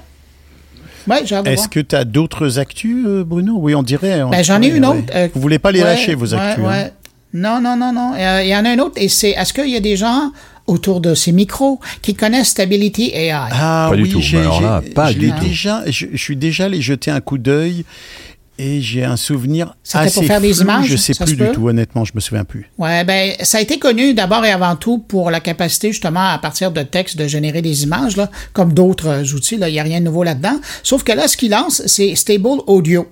[1.07, 3.57] Ouais, Est-ce que tu as d'autres actus, euh, Bruno?
[3.59, 4.21] Oui, on dirait.
[4.31, 5.03] Ben, j'en ai ouais, une autre.
[5.13, 6.89] euh, Vous voulez pas les ouais, lâcher, vos ouais, actus hein?
[7.33, 8.13] Non, non, non, non.
[8.17, 8.93] Euh, Il y en a un autre.
[8.95, 10.31] Et c'est, est-ce qu'il y a des gens
[10.65, 13.29] autour de ces micros qui connaissent Stability AI?
[13.33, 14.37] Ah Pas du oui, tout.
[14.37, 15.43] alors là, j'ai- pas je du tout.
[15.43, 15.83] déjà.
[15.85, 17.85] Je, je suis déjà allé jeter un coup d'œil
[18.57, 21.67] et j'ai un souvenir C'était assez pour faire des images, Je sais plus du tout,
[21.67, 22.69] honnêtement, je me souviens plus.
[22.77, 26.37] Ouais, ben, ça a été connu d'abord et avant tout pour la capacité, justement, à
[26.37, 29.57] partir de texte, de générer des images, là, comme d'autres outils.
[29.57, 30.59] Là, il n'y a rien de nouveau là-dedans.
[30.83, 33.07] Sauf que là, ce qu'il lance, c'est Stable Audio.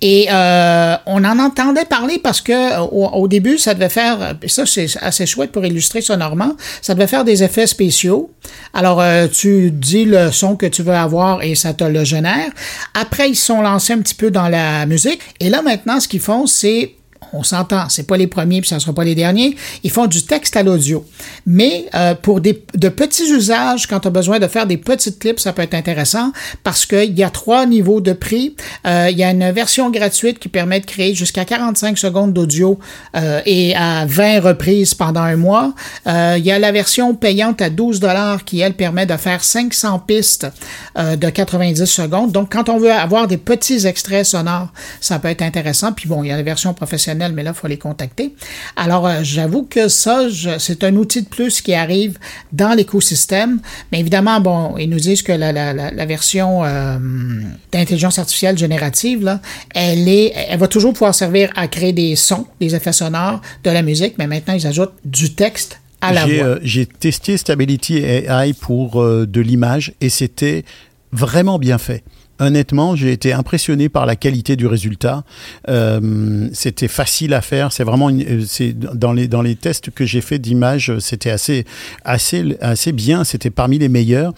[0.00, 4.86] Et euh, on en entendait parler parce que au, début, ça devait faire, ça c'est
[5.00, 8.30] assez chouette pour illustrer sonorement, ça devait faire des effets spéciaux.
[8.74, 12.50] Alors, euh, tu dis le son que tu veux avoir et ça te le génère.
[12.94, 15.20] Après, ils sont lancés un petit peu dans la musique.
[15.40, 16.94] Et là, maintenant, ce qu'ils font, c'est
[17.32, 19.56] on s'entend, c'est pas les premiers puis ça sera pas les derniers.
[19.82, 21.04] Ils font du texte à l'audio.
[21.46, 25.40] Mais euh, pour de petits usages, quand tu as besoin de faire des petites clips,
[25.40, 26.32] ça peut être intéressant
[26.64, 28.56] parce qu'il y a trois niveaux de prix.
[28.86, 32.78] Euh, il y a une version gratuite qui permet de créer jusqu'à 45 secondes d'audio
[33.16, 35.74] euh, et à 20 reprises pendant un mois.
[36.06, 39.98] Il y a la version payante à 12 dollars qui, elle, permet de faire 500
[40.00, 40.46] pistes
[40.96, 42.32] de 90 secondes.
[42.32, 44.68] Donc, quand on veut avoir des petits extraits sonores,
[45.00, 45.92] ça peut être intéressant.
[45.92, 48.34] Puis bon, il y a la version professionnelle, mais là, il faut les contacter.
[48.76, 50.26] Alors, euh, j'avoue que ça,
[50.58, 52.18] c'est un outil de plus qui arrive
[52.52, 53.60] dans l'écosystème.
[53.92, 56.96] Mais évidemment, bon, ils nous disent que la, la, la, la version euh,
[57.72, 59.40] d'intelligence artificielle générative, là,
[59.74, 63.70] elle est, elle va toujours pouvoir servir à créer des sons, des effets sonores, de
[63.70, 66.32] la musique, mais maintenant, ils ajoutent du texte à la voix.
[66.32, 70.64] euh, j'ai testé Stability AI pour euh, de l'image et c'était
[71.12, 72.04] vraiment bien fait.
[72.40, 75.24] Honnêtement, j'ai été impressionné par la qualité du résultat.
[75.68, 77.72] Euh, c'était facile à faire.
[77.72, 81.30] C'est vraiment, une- euh, c'est dans les dans les tests que j'ai fait d'images, c'était
[81.30, 81.64] assez
[82.04, 83.24] assez assez bien.
[83.24, 84.32] C'était parmi les meilleurs.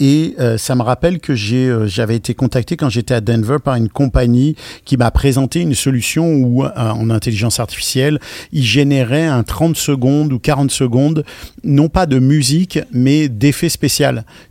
[0.00, 3.56] Et euh, ça me rappelle que j'ai euh, j'avais été contacté quand j'étais à Denver
[3.62, 8.18] par une compagnie qui m'a présenté une solution où euh, en intelligence artificielle,
[8.52, 11.24] il générait un 30 secondes ou 40 secondes,
[11.62, 13.94] non pas de musique, mais d'effets spéciaux,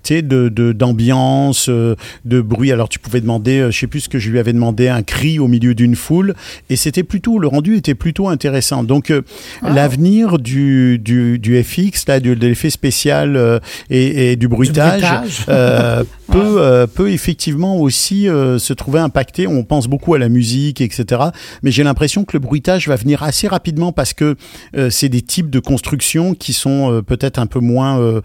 [0.04, 2.72] tu sais, de de- d'ambiance, de bruit.
[2.72, 5.01] Alors tu pouvais demander, euh, je sais plus ce que je lui avais demandé, un
[5.01, 6.36] cri au milieu d'une foule,
[6.69, 8.84] et c'était plutôt le rendu était plutôt intéressant.
[8.84, 9.23] Donc euh,
[9.63, 13.58] l'avenir du, du du FX là, de, de l'effet spécial euh,
[13.89, 15.45] et, et du bruitage, bruitage.
[15.49, 19.47] euh, peut peut effectivement aussi se trouver impacté.
[19.47, 21.21] On pense beaucoup à la musique, etc.
[21.63, 24.36] Mais j'ai l'impression que le bruitage va venir assez rapidement parce que
[24.89, 28.21] c'est des types de constructions qui sont peut-être un peu moins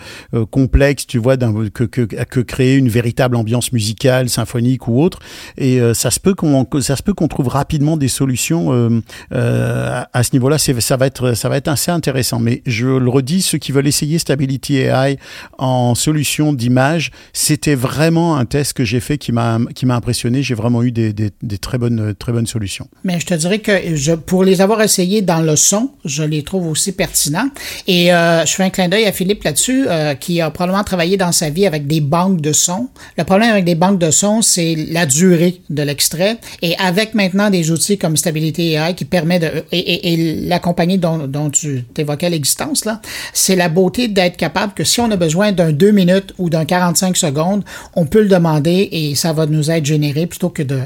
[0.50, 5.18] complexes, tu vois, que, que que créer une véritable ambiance musicale, symphonique ou autre.
[5.56, 9.00] Et euh, ça se peut qu'on ça se peut qu'on trouve rapidement des solutions euh,
[9.32, 10.58] euh, à, ce niveau-là.
[10.58, 12.38] Ça va être ça va être assez intéressant.
[12.38, 15.18] Mais je le redis, ceux qui veulent essayer Stability AI
[15.58, 20.42] en solution d'image, c'était vraiment un test que j'ai fait qui m'a qui m'a impressionné.
[20.42, 22.88] J'ai vraiment eu des, des, très bonnes très bonnes solutions.
[23.04, 26.68] Mais je te dirais que pour les avoir essayés dans le son, je les trouve
[26.68, 27.48] aussi pertinents.
[27.86, 29.86] Et je fais un clin d'œil à Philippe là-dessus,
[30.20, 32.88] qui a probablement travaillé dans sa vie avec des banques de sons.
[33.16, 36.38] Le problème avec des banques de sons, c'est la durée de l'extrait.
[36.62, 39.46] Et avec maintenant des outils comme Stability AI qui permet de...
[39.72, 43.00] Et, et- et la compagnie dont, dont tu évoquais l'existence, là,
[43.32, 46.64] c'est la beauté d'être capable que si on a besoin d'un 2 minutes ou d'un
[46.64, 47.62] 45 secondes,
[47.94, 50.80] on peut le demander et ça va nous être généré plutôt que de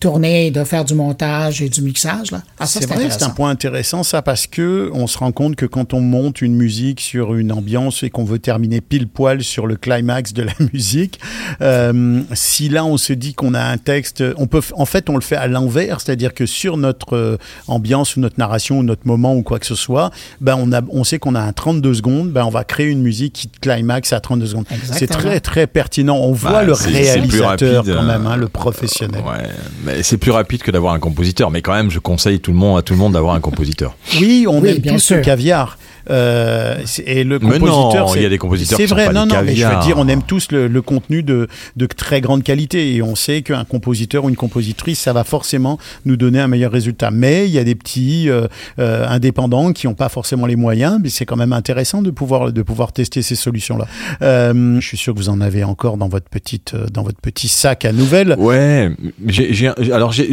[0.00, 2.30] tourner et de faire du montage et du mixage.
[2.30, 2.42] Là.
[2.60, 5.56] Ah, ça, c'est vrai c'est un point intéressant ça parce que on se rend compte
[5.56, 9.42] que quand on monte une musique sur une ambiance et qu'on veut terminer pile poil
[9.42, 11.18] sur le climax de la musique,
[11.60, 15.14] euh, si là on se dit qu'on a un texte, on peut en fait on
[15.14, 19.06] le fait à l'envers, c'est-à-dire que sur notre euh, ambiance ou notre narration ou notre
[19.06, 21.94] moment ou quoi que ce soit, ben on a on sait qu'on a un 32
[21.94, 24.64] secondes, ben on va créer une musique qui climax à 32 secondes.
[24.82, 26.16] C'est très très pertinent.
[26.16, 29.22] On voit Bah, le réalisateur rapide, quand même, euh, hein, le professionnel.
[29.26, 29.48] Ouais,
[29.84, 31.50] mais c'est plus rapide que d'avoir un compositeur.
[31.50, 33.96] Mais quand même, je conseille tout le monde, à tout le monde d'avoir un compositeur.
[34.20, 35.16] Oui, on Oui, aime bien sûr.
[35.16, 35.78] le caviar.
[36.10, 39.54] Euh, et le Mais compositeur, il y a des compositeurs C'est vrai, non, non, mais
[39.54, 43.02] je veux dire, on aime tous le, le contenu de, de très grande qualité et
[43.02, 47.10] on sait qu'un compositeur ou une compositrice, ça va forcément nous donner un meilleur résultat.
[47.10, 48.46] Mais il y a des petits euh,
[48.78, 52.52] euh, indépendants qui n'ont pas forcément les moyens, mais c'est quand même intéressant de pouvoir
[52.52, 53.86] de pouvoir tester ces solutions-là.
[54.22, 57.20] Euh, je suis sûr que vous en avez encore dans votre petite euh, dans votre
[57.20, 58.34] petit sac à nouvelles.
[58.38, 58.90] Ouais,
[59.26, 60.26] j'ai, j'ai- alors j'ai,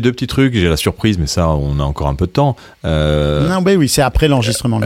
[0.00, 0.54] deux petits trucs.
[0.54, 2.56] J'ai la surprise, mais ça, on a encore un peu de temps.
[2.84, 4.80] Euh, Non, oui, oui, c'est après l'enregistrement.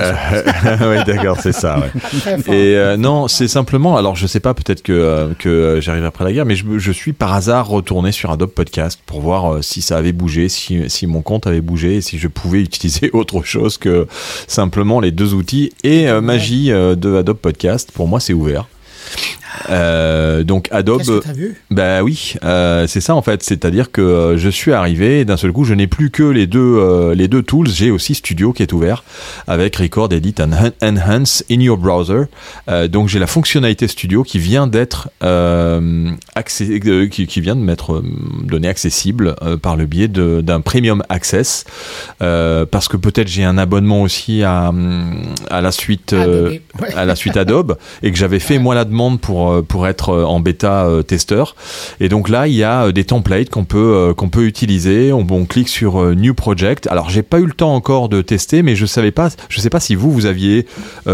[0.83, 1.79] oui, d'accord, c'est ça.
[1.79, 2.35] ouais.
[2.49, 3.97] Et euh, non, c'est simplement.
[3.97, 6.79] Alors, je sais pas, peut-être que euh, que euh, j'arrive après la guerre, mais je,
[6.79, 10.49] je suis par hasard retourné sur Adobe Podcast pour voir euh, si ça avait bougé,
[10.49, 14.07] si si mon compte avait bougé, et si je pouvais utiliser autre chose que
[14.47, 17.91] simplement les deux outils et magie de Adobe Podcast.
[17.93, 18.67] Pour moi, c'est ouvert.
[19.71, 21.03] Euh, donc Adobe.
[21.03, 21.57] Que vu?
[21.71, 23.43] Bah oui, euh, c'est ça en fait.
[23.43, 26.61] C'est-à-dire que euh, je suis arrivé d'un seul coup, je n'ai plus que les deux
[26.61, 27.69] euh, les deux tools.
[27.69, 29.05] J'ai aussi Studio qui est ouvert
[29.47, 32.25] avec Record, Edit and Enhance in your browser.
[32.89, 35.09] Donc j'ai la fonctionnalité Studio qui vient d'être
[37.11, 38.03] qui, qui vient de m'être
[38.43, 41.65] donnée accessible par le biais d'un Premium Access
[42.19, 44.73] parce que peut-être j'ai un abonnement aussi à
[45.51, 46.95] à la suite ouais.
[46.95, 50.11] à la suite Adobe et que j'avais fait moi la demande pour euh, pour être
[50.11, 51.55] euh, en bêta euh, testeur.
[52.01, 55.13] Et donc là il y a des templates qu'on peut qu'on peut utiliser.
[55.13, 56.89] On, clique sur New Project.
[56.91, 59.71] Alors j'ai pas eu le temps encore de tester mais je savais pas je sais
[59.71, 60.67] pas si vous vous aviez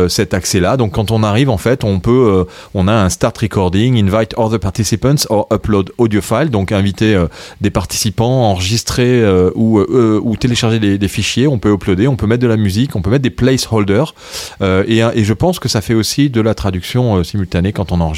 [0.09, 3.37] cet accès là donc quand on arrive en fait on peut on a un start
[3.39, 6.51] recording invite other participants or upload audio file.
[6.51, 7.21] Donc inviter
[7.61, 9.23] des participants enregistrer
[9.55, 11.49] ou ou télécharger des, fichiers.
[11.49, 14.15] On peut uploader on peut mettre de la musique on peut mettre des placeholders.
[14.63, 18.12] Et, et je pense que ça fait aussi de la traduction simultanée quand on enregistre.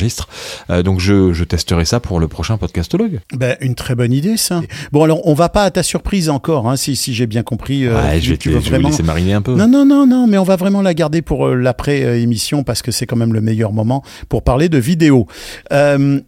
[0.70, 3.20] Euh, donc je, je testerai ça pour le prochain podcastologue.
[3.33, 4.62] Ben, une très bonne idée, ça.
[4.92, 7.87] Bon, alors, on va pas à ta surprise encore, hein, si, si j'ai bien compris.
[7.87, 8.88] euh, ouais, tu- je vais, tu te- veux je vais vraiment...
[8.90, 9.54] laisser mariner un peu.
[9.54, 12.90] Non, non, non, non, mais on va vraiment la garder pour euh, l'après-émission parce que
[12.90, 15.26] c'est quand même le meilleur moment pour parler de vidéo.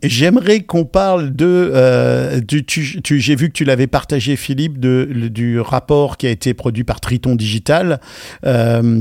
[0.02, 2.40] J'aimerais qu'on parle de...
[2.40, 6.26] Du, tu, tu- J'ai vu que tu l'avais partagé, Philippe, de, le- du rapport qui
[6.26, 8.00] a été produit par Triton Digital,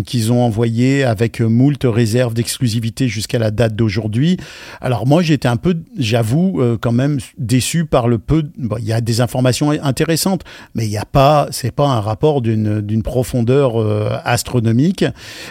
[0.05, 4.37] qu'ils ont envoyé avec moult réserves d'exclusivité jusqu'à la date d'aujourd'hui.
[4.81, 8.43] Alors moi, j'étais un peu, j'avoue, euh, quand même déçu par le peu.
[8.79, 12.41] Il y a des informations intéressantes, mais il n'y a pas, c'est pas un rapport
[12.41, 15.05] d'une profondeur euh, astronomique.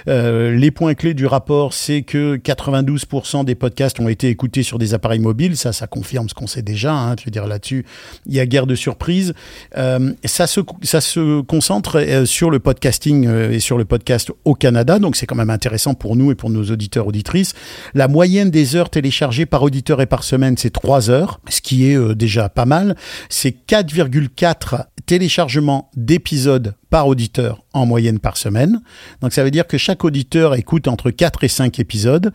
[0.09, 4.79] Euh, les points clés du rapport, c'est que 92% des podcasts ont été écoutés sur
[4.79, 5.57] des appareils mobiles.
[5.57, 6.93] Ça, ça confirme ce qu'on sait déjà.
[6.93, 7.85] Hein, je veux dire là-dessus,
[8.27, 9.35] il y a guère de surprise.
[9.77, 14.99] Euh, ça se ça se concentre sur le podcasting et sur le podcast au Canada,
[14.99, 17.55] donc c'est quand même intéressant pour nous et pour nos auditeurs auditrices.
[17.95, 21.91] La moyenne des heures téléchargées par auditeur et par semaine, c'est 3 heures, ce qui
[21.91, 22.95] est euh, déjà pas mal.
[23.29, 28.81] C'est 4,4 téléchargements d'épisodes par auditeur en moyenne par semaine.
[29.21, 32.33] Donc ça veut dire que chaque auditeur écoute entre 4 et 5 épisodes,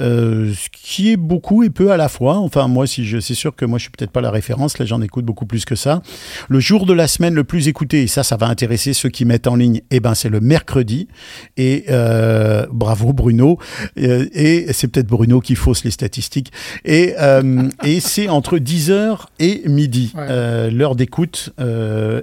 [0.00, 2.38] euh, ce qui est beaucoup et peu à la fois.
[2.38, 4.84] Enfin moi, si je, c'est sûr que moi je suis peut-être pas la référence, là
[4.84, 6.02] j'en écoute beaucoup plus que ça.
[6.48, 9.24] Le jour de la semaine le plus écouté, et ça, ça va intéresser ceux qui
[9.24, 11.06] mettent en ligne, eh ben c'est le mercredi.
[11.56, 13.58] Et euh, bravo Bruno.
[13.96, 16.50] Euh, et c'est peut-être Bruno qui fausse les statistiques.
[16.84, 20.68] Et, euh, et c'est entre 10h et midi, Ouais.
[20.72, 21.54] l'heure d'écoute.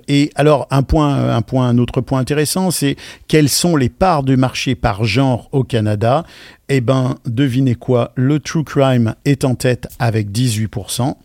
[0.10, 2.95] Et alors un point, un point, un autre point intéressant, c'est
[3.27, 6.25] quelles sont les parts de marché par genre au Canada?
[6.69, 11.15] Eh ben, devinez quoi, le true crime est en tête avec 18%.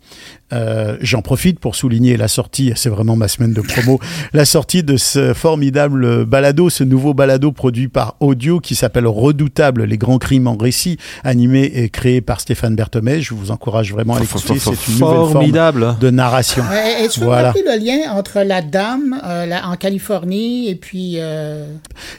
[0.52, 3.98] Euh, J'en profite pour souligner la sortie, c'est vraiment ma semaine de promo,
[4.34, 9.84] la sortie de ce formidable balado, ce nouveau balado produit par Audio qui s'appelle Redoutable,
[9.84, 13.22] les grands crimes en récit, animé et créé par Stéphane Berthomé.
[13.22, 15.96] Je vous encourage vraiment à l'écouter, c'est une nouvelle forme Formidable.
[16.00, 16.62] de narration.
[17.02, 17.48] Et tu peux Voilà.
[17.48, 21.14] rappeler le lien entre la dame euh, la- en Californie et puis...
[21.16, 21.66] euh,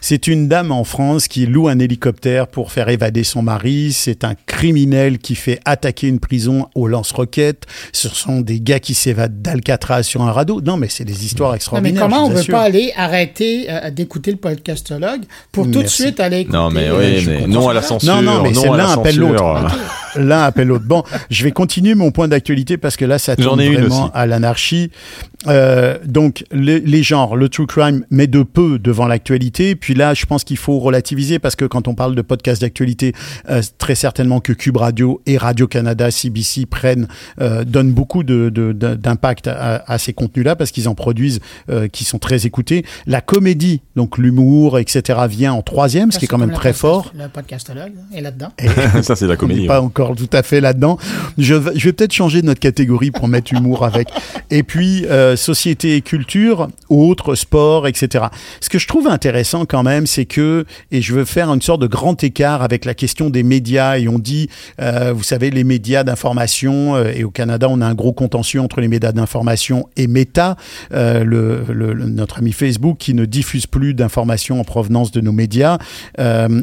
[0.02, 3.94] C'est une dame en France qui loue un hélicoptère pour faire évader son mari.
[3.94, 7.66] C'est un criminel qui fait attaquer une prison au lance-roquettes.
[7.92, 10.60] Ce sont des gars qui s'évadent d'Alcatraz sur un radeau.
[10.62, 12.02] Non, mais c'est des histoires Non, mais extraordinaires.
[12.02, 15.22] comment je on vous veut pas aller arrêter euh, d'écouter le podcastologue
[15.52, 16.58] pour tout de suite aller écouter...
[16.58, 18.12] Non, mais euh, oui, je mais non à la censure.
[18.16, 19.38] Non, non, mais c'est l'un appelle l'autre.
[19.44, 19.80] censure.
[20.16, 20.86] L'un appelle l'autre.
[20.86, 24.92] Bon, je vais continuer mon point d'actualité parce que là, ça tourne vraiment à l'anarchie.
[25.48, 29.76] Euh, donc, les, les genres, le true crime met de peu devant l'actualité.
[29.76, 33.14] Puis là, je pense qu'il faut relativiser parce que quand on parle de podcast d'actualité,
[33.50, 37.08] euh, très certainement que Cube Radio et Radio Canada, CBC prennent,
[37.42, 41.40] euh, donnent beaucoup de, de- de- d'impact à, à ces contenus-là parce qu'ils en produisent,
[41.70, 42.86] euh, qui sont très écoutés.
[43.06, 47.12] La comédie, donc l'humour, etc., vient en troisième, ce qui est quand même très fort.
[47.18, 48.52] Le podcastologue est là-dedans.
[49.02, 49.70] Ça, c'est la On comédie.
[49.70, 50.98] encore tout à fait là-dedans.
[51.38, 54.08] Je, vais- peut-être changer notre catégorie pour mettre humour avec.
[54.52, 58.26] Et puis, euh, société et culture, autres, sport, etc.
[58.62, 61.82] Ce que je trouve intéressant quand même, c'est que, et je veux faire une sorte
[61.82, 64.50] de grand écart avec la question des médias, et on dit,
[64.82, 68.62] euh, vous savez, les médias d'information, euh, et au Canada, on a un gros contentieux
[68.62, 70.56] entre les médias d'information et Meta,
[70.92, 71.64] le,
[72.08, 75.78] notre ami Facebook, qui ne diffuse plus d'informations en provenance de nos médias,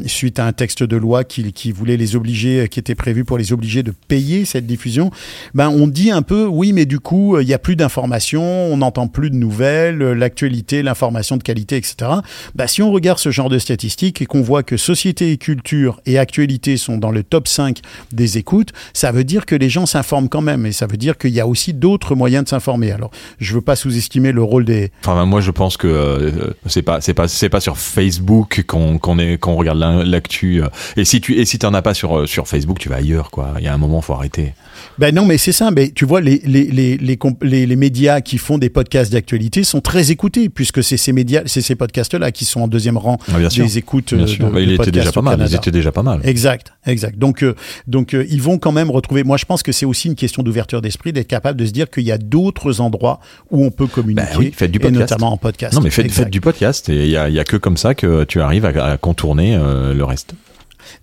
[0.05, 3.30] suite à un texte de loi qui, qui voulait les obliger, qui était prévu pour
[3.37, 5.11] les obliger de payer cette diffusion.
[5.53, 8.43] Ben, on dit un peu, oui, mais du coup, euh, il n'y a plus d'informations,
[8.43, 12.11] on n'entend plus de nouvelles, euh, l'actualité, l'information de qualité, etc.
[12.55, 16.01] Ben, si on regarde ce genre de statistiques et qu'on voit que société et culture
[16.05, 17.79] et actualité sont dans le top 5
[18.11, 21.17] des écoutes, ça veut dire que les gens s'informent quand même et ça veut dire
[21.17, 22.91] qu'il y a aussi d'autres moyens de s'informer.
[22.91, 26.53] Alors, je veux pas sous-estimer le rôle des, Enfin, ben, moi, je pense que euh,
[26.65, 30.61] c'est pas, c'est pas, c'est pas sur Facebook qu'on qu'on est, qu'on regarde l'actu.
[30.61, 30.67] euh.
[30.97, 33.53] Et si tu, et si t'en as pas sur sur Facebook, tu vas ailleurs, quoi.
[33.59, 34.53] Il y a un moment, faut arrêter.
[34.97, 35.71] Ben non, mais c'est ça.
[35.71, 36.97] Mais tu vois, les, les, les,
[37.41, 41.61] les, médias qui font des podcasts d'actualité sont très écoutés, puisque c'est ces médias, c'est
[41.61, 44.49] ces podcasts-là qui sont en deuxième rang Ah, des écoutes Bien euh, sûr.
[44.49, 45.43] Bah, il était déjà pas mal.
[45.47, 46.21] Ils étaient déjà pas mal.
[46.23, 47.17] Exact, exact.
[47.17, 47.55] Donc, euh,
[47.87, 49.23] donc euh, ils vont quand même retrouver.
[49.23, 51.89] Moi, je pense que c'est aussi une question d'ouverture d'esprit, d'être capable de se dire
[51.89, 55.11] qu'il y a d'autres endroits où on peut communiquer, Ben oui, faites du et podcast.
[55.11, 55.73] notamment en podcast.
[55.73, 57.95] Non, mais faites, du podcast et il y a, il y a que comme ça
[57.95, 60.33] que tu arrives à, contourner le reste.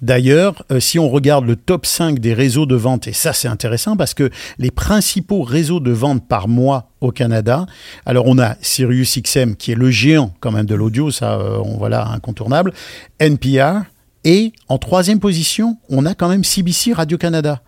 [0.00, 3.48] D'ailleurs, euh, si on regarde le top 5 des réseaux de vente, et ça c'est
[3.48, 7.66] intéressant parce que les principaux réseaux de vente par mois au Canada,
[8.06, 11.76] alors on a SiriusXM qui est le géant quand même de l'audio, ça euh, on
[11.78, 12.72] voilà incontournable,
[13.18, 13.82] NPR,
[14.24, 17.62] et en troisième position, on a quand même CBC Radio-Canada.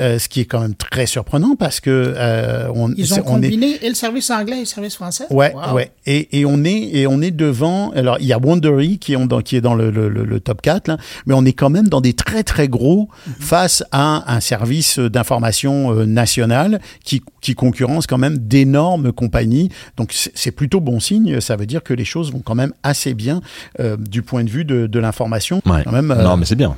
[0.00, 3.42] Euh, ce qui est quand même très surprenant parce que euh, on, Ils ont on
[3.42, 5.24] est combiné et le service anglais et le service français?
[5.28, 5.74] Ouais, Wow.
[5.74, 5.90] ouais.
[6.06, 7.90] Et, et on est et on est devant.
[7.90, 10.40] Alors il y a Wondery qui est dans, qui est dans le, le, le- le
[10.40, 14.32] top 4 là, mais on est quand même dans des très très gros face à
[14.34, 19.68] un service d'information euh, national qui qui concurrence quand même d'énormes compagnies.
[19.96, 21.40] Donc c'est plutôt bon signe.
[21.40, 23.40] Ça veut dire que les choses vont quand même assez bien
[23.80, 25.60] euh, du point de vue de, de l'information.
[25.66, 25.82] Ouais.
[25.84, 26.10] Quand même.
[26.12, 26.74] euh, non, mais c'est bien.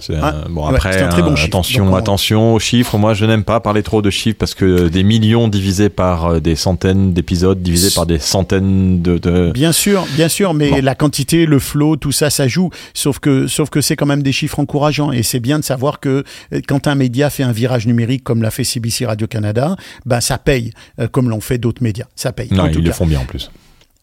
[0.50, 1.48] Bon Ouais, après, un très bon euh, chiffre.
[1.48, 2.96] attention, Donc, on- attention aux chiffres.
[3.04, 6.40] Moi je n'aime pas parler trop de chiffres parce que des millions divisés par euh,
[6.40, 9.18] des centaines d'épisodes divisés par des centaines de.
[9.18, 10.78] de- Bien sûr, bien sûr, mais Bon.
[10.82, 12.70] la quantité, le flow, tout ça, ça joue.
[12.94, 15.12] Sauf que, sauf que c'est quand même des chiffres encourageants.
[15.12, 18.40] Et c'est bien de savoir que euh, quand un média fait un virage numérique comme
[18.40, 22.06] l'a fait CBC Radio Canada, ben ça paye, euh, comme l'ont fait d'autres médias.
[22.16, 22.48] Ça paye.
[22.52, 22.96] Non, en tout ils le cas.
[22.96, 23.50] font bien en plus.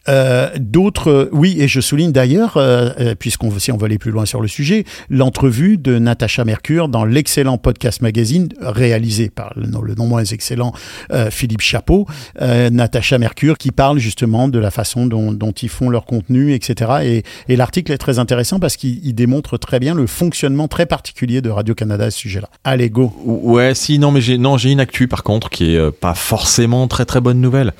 [0.08, 4.10] Euh, D'autres, oui, et je souligne d'ailleurs, euh, euh, puisqu'on si on veut aller plus
[4.10, 9.66] loin sur le sujet, l'entrevue de Natacha Mercure dans l'excellent podcast magazine réalisé par le,
[9.82, 10.72] le non moins excellent
[11.12, 12.06] euh, Philippe Chapeau,
[12.40, 16.90] Natacha Mercure, qui parle justement de la façon dont, dont ils font leur contenu, etc.
[17.02, 20.86] Et, et l'article est très intéressant parce qu'il il démontre très bien le fonctionnement très
[20.86, 22.48] particulier de Radio Canada à ce sujet-là.
[22.64, 23.12] Allez, go.
[23.24, 26.88] Ouais, si, non, mais j'ai, non, j'ai une actu par contre qui est pas forcément
[26.88, 27.72] très très bonne nouvelle.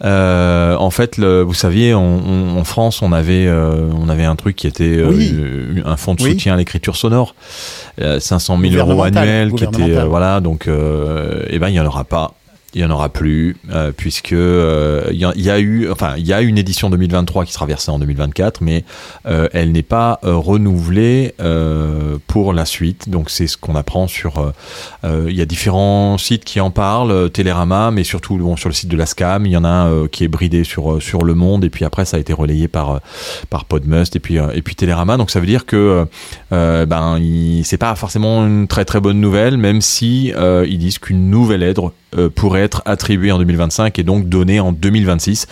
[0.00, 4.36] En fait, le, vous saviez, on- on- en France, on avait, euh, on avait un
[4.36, 5.30] truc qui était euh, Oui.
[5.34, 6.30] euh, un fonds de Oui.
[6.30, 7.34] soutien à l'écriture sonore,
[8.00, 11.80] euh, 500 000 euros annuels, qui était, euh, voilà, donc, euh, eh ben, il y
[11.80, 12.34] en aura pas.
[12.76, 16.34] Il y en aura plus euh, puisque euh, il y, a- eu, enfin, il y
[16.34, 18.84] a une édition 2023 qui sera versée en 2024, mais
[19.24, 21.32] euh, elle n'est pas renouvelée
[22.26, 23.08] pour la suite.
[23.08, 24.52] Donc c'est ce qu'on apprend sur.
[25.04, 28.96] il y a différents sites qui en parlent, Télérama, mais surtout sur le site de
[28.98, 29.46] la SCAM.
[29.46, 32.18] Il y en a un qui est bridé sur Le Monde, et puis après ça
[32.18, 33.00] a été relayé par
[33.48, 35.16] par Podmust et puis et Télérama.
[35.16, 36.04] Donc ça veut dire que
[36.50, 37.18] ben
[37.64, 41.78] c'est pas forcément une très très bonne nouvelle, même si ils disent qu'une nouvelle aide
[42.16, 45.46] euh, pourrait être attribuée en 2025 et donc donnée en 2026.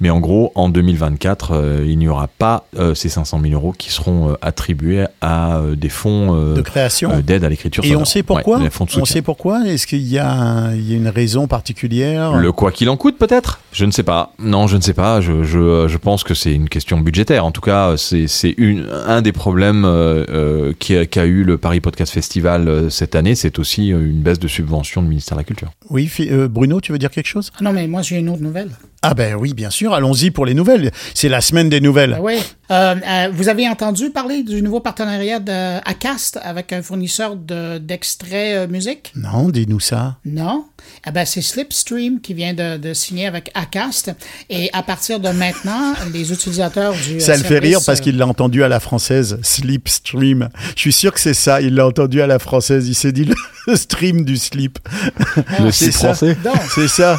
[0.00, 3.72] Mais en gros, en 2024, euh, il n'y aura pas euh, ces 500 000 euros
[3.76, 7.20] qui seront attribués à des fonds De création.
[7.20, 8.02] d'aide à l'écriture Et sonore.
[8.02, 8.68] on sait pourquoi Ouais,
[8.98, 12.96] On sait pourquoi Est-ce qu'il y, a y une raison particulière Le quoi qu'il en
[12.96, 13.60] coûte, peut-être?
[13.72, 14.32] Je ne sais pas.
[14.38, 15.20] Non, je ne sais pas.
[15.20, 17.44] Je, je, je pense que c'est une question budgétaire.
[17.44, 18.26] En tout cas, c'est
[19.06, 19.82] un des problèmes
[20.78, 23.34] qu'a eu le Paris Podcast Festival cette année.
[23.34, 25.70] C'est aussi une baisse de subvention du ministère de la Culture.
[25.90, 27.50] Oui, euh, Bruno, tu veux dire quelque chose?
[27.58, 28.70] Ah non, mais moi, j'ai une autre nouvelle.
[29.02, 30.90] Ah ben oui, bien sûr, allons-y pour les nouvelles.
[31.14, 32.16] C'est la semaine des nouvelles.
[32.18, 32.34] Ah oui.
[32.70, 37.78] Euh, euh, vous avez entendu parler du nouveau partenariat de Acast avec un fournisseur de-
[37.78, 39.12] d'extraits euh, musique?
[39.16, 40.18] Non, dis-nous ça.
[40.26, 40.66] Non?
[41.06, 44.12] Eh ben, c'est Slipstream qui vient de, de signer avec Acast.
[44.50, 47.16] Et à partir de maintenant, les utilisateurs du.
[47.16, 50.50] euh, Ça le fait rire parce qu'il l'a entendu à la française, Sleepstream.
[50.76, 53.24] Je suis sûr que c'est ça, il l'a entendu à la française, il s'est dit
[53.66, 54.78] le stream du slip.
[55.58, 56.08] Le c'est site ça.
[56.14, 56.36] français
[56.74, 57.18] C'est ça.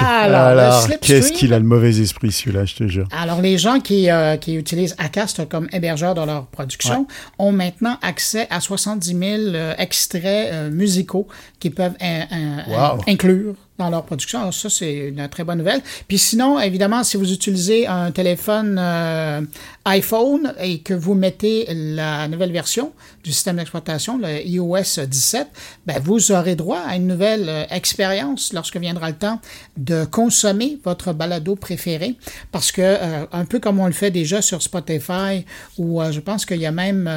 [0.00, 3.06] Alors, qu'est-ce qu'il a le mauvais esprit celui-là, je te jure.
[3.10, 7.06] Alors, les gens qui, euh, qui utilisent Acast comme hébergeur de leur production
[7.38, 9.22] ont maintenant accès à 70 000
[9.54, 11.26] euh, extraits euh, musicaux
[11.60, 12.22] qu'ils peuvent euh,
[12.68, 13.00] Wow.
[13.08, 14.40] inclure dans leur production.
[14.40, 15.82] Alors, ça, c'est une très bonne nouvelle.
[16.08, 19.42] Puis sinon, évidemment, si vous utilisez un téléphone euh,
[19.84, 25.48] iPhone et que vous mettez la nouvelle version du système d'exploitation, le iOS 17,
[25.86, 29.40] ben, vous aurez droit à une nouvelle euh, expérience lorsque viendra le temps
[29.76, 32.16] de consommer votre balado préféré.
[32.52, 35.44] Parce que, euh, un peu comme on le fait déjà sur Spotify,
[35.78, 37.10] ou je pense qu'il y a même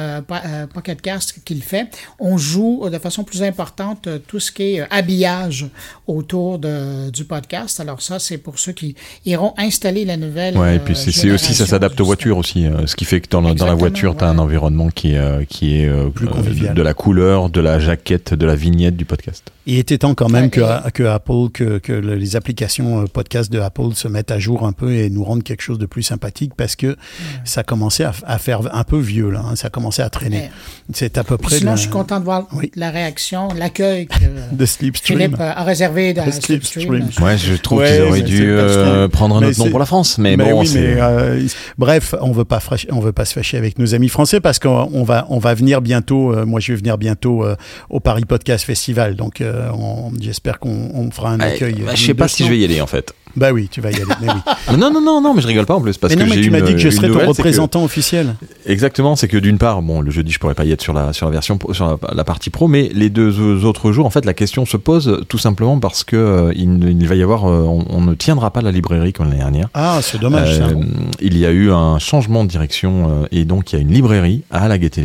[0.74, 1.88] Pocket Cast qui le fait,
[2.18, 5.68] on joue de façon plus importante tout ce qui est habillage
[6.06, 7.80] autour de, du podcast.
[7.80, 8.94] Alors ça, c'est pour ceux qui
[9.26, 10.56] iront installer la nouvelle.
[10.56, 12.66] Ouais, et puis c'est c'est aussi, ça s'adapte aux voitures aussi.
[12.66, 14.88] euh, ce qui fait que dans, la- dans la Exactement, voiture, tu as un environnement
[14.90, 16.74] qui est, euh, qui est euh, Plus euh, convivial.
[16.74, 19.44] de la couleur, de la jaquette, de la vignette du podcast.
[19.66, 23.04] Il était temps quand même Ouais, que, et- que Apple, que, que le- les applications
[23.06, 25.86] podcast de Apple se mettent à jour un peu et nous rendent quelque chose de
[25.86, 26.96] plus sympathique parce que
[27.44, 30.38] ça commençait à, à faire un peu vieux là, hein, ça commençait à traîner.
[30.38, 30.50] Ouais.
[30.94, 32.70] C'est à peu près Sinon, je suis content de voir Oui.
[32.74, 35.18] la réaction, l'accueil que de Slipstream.
[35.18, 39.46] Philippe a réservé dans Ouais, je trouve Ouais, qu'ils auraient dû euh, prendre un mais
[39.48, 40.18] autre nom pour la France.
[40.18, 41.46] Mais, Mais bon, oui, mais euh,
[41.78, 44.58] bref, on veut pas fâcher- on veut pas se fâcher avec nos amis français parce
[44.58, 46.32] qu'on on va on va venir bientôt.
[46.34, 47.56] euh, moi, je vais venir bientôt euh,
[47.88, 51.74] au Paris Podcast Festival, donc euh, on- j'espère qu'on on fera un Ouais, accueil.
[51.86, 53.12] bah, je sais pas si je vais y aller en fait.
[53.36, 54.04] Bah oui, tu vas y aller.
[54.20, 54.40] Mais oui.
[54.70, 56.28] Mais non, non, non, non, mais je rigole pas en plus parce mais que non,
[56.30, 58.34] mais j'ai tu m'as dit que je serais ton que- représentant officiel.
[58.66, 61.12] Exactement, c'est que d'une part, bon, le jeudi, je pourrais pas y être sur la
[61.12, 64.24] sur la version sur la, la partie pro, mais les deux autres jours, en fait,
[64.24, 67.62] la question se pose tout simplement parce que euh, il, il va y avoir, euh,
[67.62, 69.68] on, on ne tiendra pas la librairie comme l'année dernière.
[69.74, 70.56] Ah, c'est dommage.
[70.58, 70.64] ça.
[70.66, 70.74] Euh,
[71.20, 74.42] il y a eu un changement de direction et donc il y a une librairie
[74.50, 75.00] à la Gaîté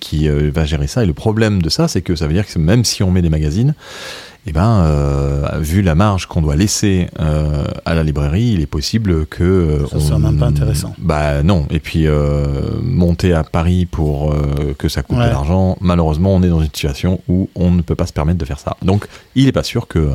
[0.00, 1.02] qui va gérer ça.
[1.02, 3.22] Et le problème de ça, c'est que ça veut dire que même si on met
[3.22, 3.74] des magazines,
[4.46, 8.66] eh ben, euh, vu la marge qu'on doit laisser euh, à la librairie, il est
[8.66, 10.94] possible que euh, Ça soit même pas intéressant.
[10.98, 11.66] Bah non.
[11.70, 12.06] Et puis
[12.82, 14.34] monter à Paris pour
[14.78, 15.26] que ça coûte Ouais.
[15.26, 15.76] de l'argent.
[15.80, 18.58] Malheureusement, on est dans une situation où on ne peut pas se permettre de faire
[18.58, 18.76] ça.
[18.82, 20.10] Donc, il est pas sûr que.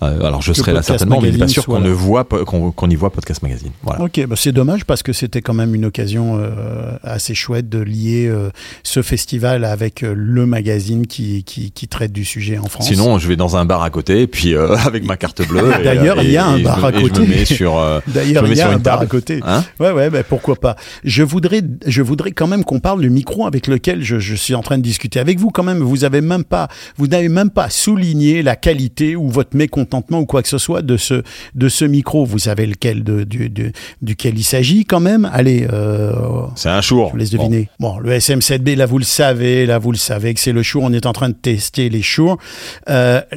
[0.00, 2.44] alors, je Que serai là certainement, mais il est pas sûr qu'on ne voit po-
[2.44, 3.70] qu'on qu'on y voit Podcast Magazine.
[3.82, 4.02] Voilà.
[4.04, 6.40] Ok, bah c'est dommage parce que c'était quand même une occasion
[7.02, 8.32] assez chouette de lier
[8.82, 12.86] ce festival avec le magazine qui, qui, qui traite du sujet en France.
[12.86, 15.72] Sinon, je vais dans un bar à côté, puis euh, avec ma carte bleue.
[15.80, 17.20] et, D'ailleurs, euh, il y a et- un et bar à et Je côté.
[17.20, 17.78] me mets sur.
[17.78, 19.40] euh, D'ailleurs, il y a sur un bar à côté.
[19.46, 19.64] Hein?
[19.80, 20.76] Ouais, ouais, bah, pourquoi pas.
[21.04, 24.54] Je voudrais, je voudrais quand même qu'on parle du micro avec lequel je, je suis
[24.54, 25.50] en train de discuter avec vous.
[25.50, 29.56] Quand même, vous avez même pas, vous n'avez même pas souligné la qualité ou votre
[29.56, 31.22] mécontentement ou quoi que ce soit de ce
[31.54, 32.24] de ce micro.
[32.24, 33.72] Vous savez lequel de, du, du-
[34.02, 35.28] duquel il s'agit quand même?
[35.32, 36.12] Allez, euh,
[36.54, 37.08] C'est un jour.
[37.08, 37.68] je vous laisse deviner.
[37.80, 40.82] Bon, le SM7B, là, vous le savez, là, vous le savez que c'est le Shure.
[40.82, 42.36] On est en train de tester les Shure.
[42.88, 43.20] Euh,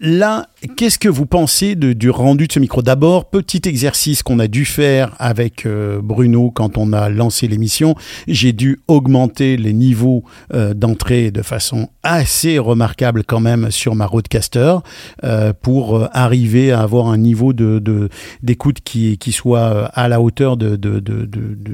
[0.00, 2.82] là, qu'est-ce que vous pensez de- du rendu de ce micro?
[2.82, 7.94] D'abord, petit exercice qu'on a dû faire avec euh, Bruno quand on a lancé l'émission.
[8.26, 10.24] J'ai dû augmenter les niveaux
[10.54, 14.76] euh, d'entrée de façon assez remarquable quand même sur ma Rodecaster
[15.24, 18.08] euh, pour euh, arriver à avoir un niveau de de-
[18.42, 21.28] d'écoute qui, qui soit à la hauteur de, de, de,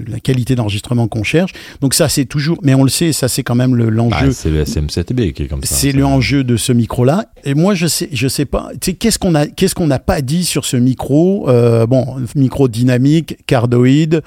[0.08, 1.52] la qualité d'enregistrement qu'on cherche.
[1.80, 4.32] Donc ça, c'est toujours, mais on le sait, ça c'est quand même le- Bah, l'enjeu.
[4.32, 5.74] c'est le SM7B qui est comme ça.
[5.74, 7.26] C'est le enjeu de ce micro-là.
[7.44, 8.70] Et moi, je sais, je sais pas.
[8.80, 13.38] Qu'est-ce qu'on a, qu'est-ce qu'on n'a pas dit sur ce micro Euh, Bon, micro dynamique,
[13.46, 14.22] cardoïde,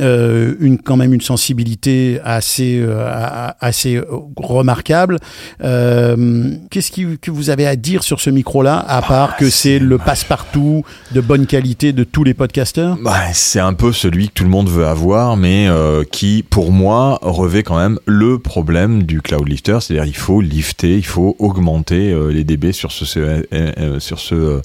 [0.00, 3.06] euh, une quand même une sensibilité assez, euh,
[3.60, 4.04] assez euh,
[4.36, 5.18] remarquable.
[5.62, 9.78] Euh, qu'est-ce qui- que vous avez à dire sur ce micro-là, à part que c'est
[9.78, 12.96] le passe-partout de bonne qualité de tous les podcasteurs?
[13.02, 15.68] Bah, c'est un peu celui que tout le monde veut avoir, mais
[16.10, 20.96] qui, pour moi, revêt quand même le problème du cloud lifter, c'est-à-dire il faut lifter,
[20.96, 23.04] il faut augmenter les dB sur ce,
[23.98, 24.60] sur ce euh,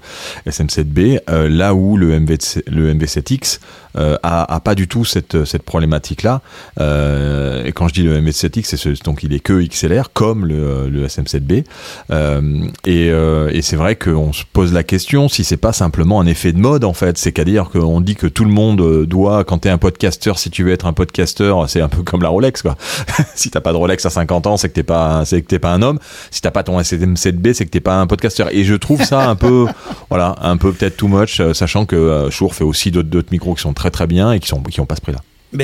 [0.47, 3.59] SM7B, euh, là où le, MV, le MV7X
[3.97, 6.41] euh, a, a pas du tout cette, cette problématique-là.
[6.80, 10.45] Euh, et quand je dis le MV7X, c'est ce, donc il est que XLR, comme
[10.45, 11.63] le, le SM7B.
[12.11, 16.20] Euh, et euh, et c'est vrai qu'on se pose la question si c'est pas simplement
[16.20, 17.18] un effet de mode en fait.
[17.18, 20.63] C'est-à-dire qu'on dit que tout le monde euh, doit, quand t'es un podcasteur, si tu
[20.63, 22.76] veux être un podcasteur, c'est un peu comme la Rolex quoi.
[23.36, 25.59] si t'as pas de Rolex à 50 ans, c'est que t'es pas, c'est que t'es
[25.59, 25.99] pas un homme.
[26.32, 28.49] Si t'as pas ton SM7B, c'est que t'es pas un podcasteur.
[28.51, 29.68] Et je trouve ça un peu,
[30.09, 33.55] voilà, un peu peut-être too much, euh, sachant que euh, Shure fait aussi d'autres micros
[33.55, 34.95] qui sont très très bien et qui sont qui ont pas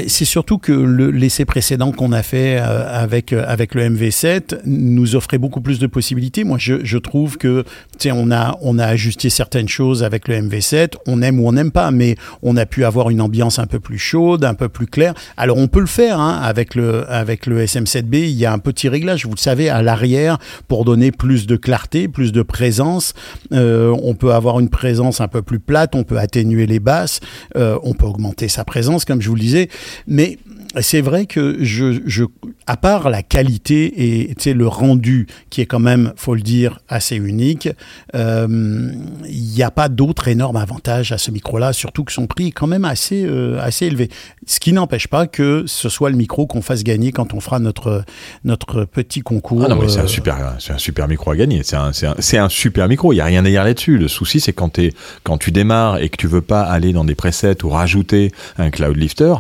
[0.08, 4.60] c'est surtout que le- l'essai précédent qu'on a fait euh, avec euh, avec le MV7
[4.66, 6.44] nous offrait beaucoup plus de possibilités.
[6.44, 7.66] Moi, je, je trouve que
[8.12, 10.94] on a on a ajusté certaines choses avec le MV7.
[11.08, 13.80] On aime ou on n'aime pas, mais on a pu avoir une ambiance un peu
[13.80, 15.14] plus chaude, un peu plus claire.
[15.38, 18.16] Alors on peut le faire hein, avec le avec le SM7B.
[18.16, 20.38] Il y a un petit réglage, vous le savez, à l'arrière
[20.68, 23.14] pour donner plus de clarté, plus de présence.
[23.52, 25.96] Euh, on peut avoir une présence un peu plus plate.
[25.96, 27.20] On peut atténuer les basses.
[27.56, 29.70] Euh, on peut augmenter sa présence, comme je vous le disais.
[30.08, 30.38] Mais
[30.82, 32.24] c'est vrai que je, je,
[32.68, 36.42] à part la qualité et tu sais, le rendu qui est quand même, faut le
[36.42, 37.70] dire, assez unique,
[38.16, 38.92] euh,
[39.28, 42.52] il n'y a pas d'autre énorme avantage à ce micro-là, surtout que son prix est
[42.52, 44.10] quand même assez, euh, assez élevé.
[44.48, 47.60] Ce qui n'empêche pas que ce soit le micro qu'on fasse gagner quand on fera
[47.60, 48.04] notre,
[48.44, 49.64] notre petit concours.
[49.66, 51.62] Ah non, mais c'est euh, un super, c'est un super micro à gagner.
[51.64, 53.14] C'est un, c'est un, c'est un super micro.
[53.14, 53.98] Il y a rien à dire là-dessus.
[53.98, 54.94] Le souci, c'est quand t'es,
[55.24, 58.70] quand tu démarres et que tu veux pas aller dans des presets ou rajouter un
[58.70, 59.36] cloud lifter.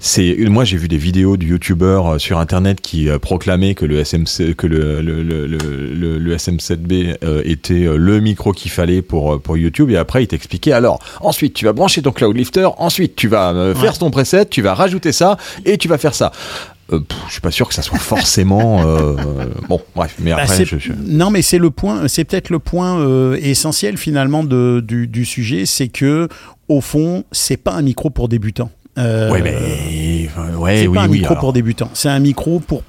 [0.00, 3.84] C'est, moi, j'ai vu des vidéos de youtubeurs euh, sur internet qui euh, proclamaient que
[3.84, 8.70] le SMC, que le, le, le, le, le- le SM7B euh, était le micro qu'il
[8.70, 9.90] fallait pour, pour YouTube.
[9.90, 13.52] Et après, ils t'expliquaient, alors, ensuite, tu vas brancher ton cloud lifter, ensuite, tu vas
[13.74, 13.98] faire Ouais.
[13.98, 16.30] ton preset, tu vas rajouter ça et tu vas faire ça.
[16.92, 19.14] Euh, pff, je suis pas sûr que ça soit forcément euh,
[19.68, 22.60] bon bref mais Bah, après je, je- Non, mais c'est le point, c'est peut-être le
[22.60, 26.28] point euh, essentiel finalement de, du, du sujet, c'est que
[26.68, 28.70] au fond, c'est pas un micro pour débutants.
[28.98, 31.40] Euh, ouais mais enfin, ouais c'est oui pas un oui micro alors.
[31.40, 31.90] pour débutants.
[31.94, 32.82] C'est un micro pour,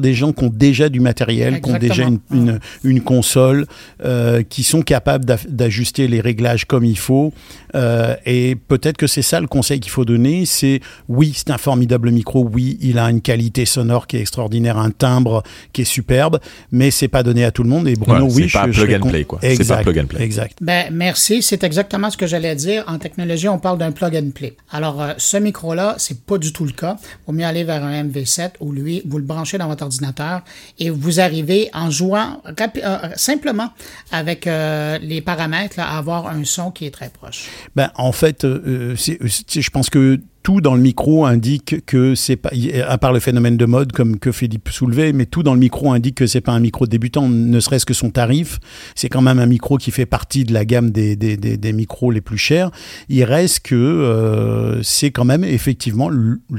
[0.00, 2.58] des gens qui ont déjà du matériel, qui ont déjà une, Exactement.
[2.84, 3.66] une, une console,
[4.04, 7.32] euh, qui sont capables d'ajuster les réglages comme il faut.
[7.74, 10.46] Euh, et peut-être que c'est ça le conseil qu'il faut donner.
[10.46, 12.48] C'est oui, c'est un formidable micro.
[12.52, 15.42] Oui, il a une qualité sonore qui est extraordinaire, un timbre
[15.72, 16.38] qui est superbe,
[16.72, 17.88] mais c'est pas donné à tout le monde.
[17.88, 19.38] Et Bruno, oui, c'est pas je- je plug serais and play, quoi.
[19.42, 20.22] C'est pas Exact, plug and play.
[20.22, 20.58] Exact.
[20.60, 21.42] Ben, merci.
[21.42, 22.84] C'est exactement ce que j'allais dire.
[22.86, 24.54] En technologie, on parle d'un plug and play.
[24.70, 26.96] Alors, euh, ce micro-là, c'est pas du tout le cas.
[27.26, 30.42] Vaut mieux aller vers un MV7 où lui, vous le branchez dans votre ordinateur
[30.78, 33.70] et vous arrivez en jouant euh, simplement
[34.12, 37.48] avec euh, les paramètres à avoir un son qui est très proche.
[37.76, 42.48] Ben, en fait, euh, je pense que tout dans le micro indique que c'est pas,
[42.86, 45.92] à part le phénomène de mode comme que Philippe soulevait, mais tout dans le micro
[45.92, 48.58] indique que c'est pas un micro débutant, ne serait-ce que son tarif.
[48.94, 51.72] C'est quand même un micro qui fait partie de la gamme des, des, des, des
[51.74, 52.70] micros les plus chers.
[53.10, 56.10] Il reste que euh, c'est quand même effectivement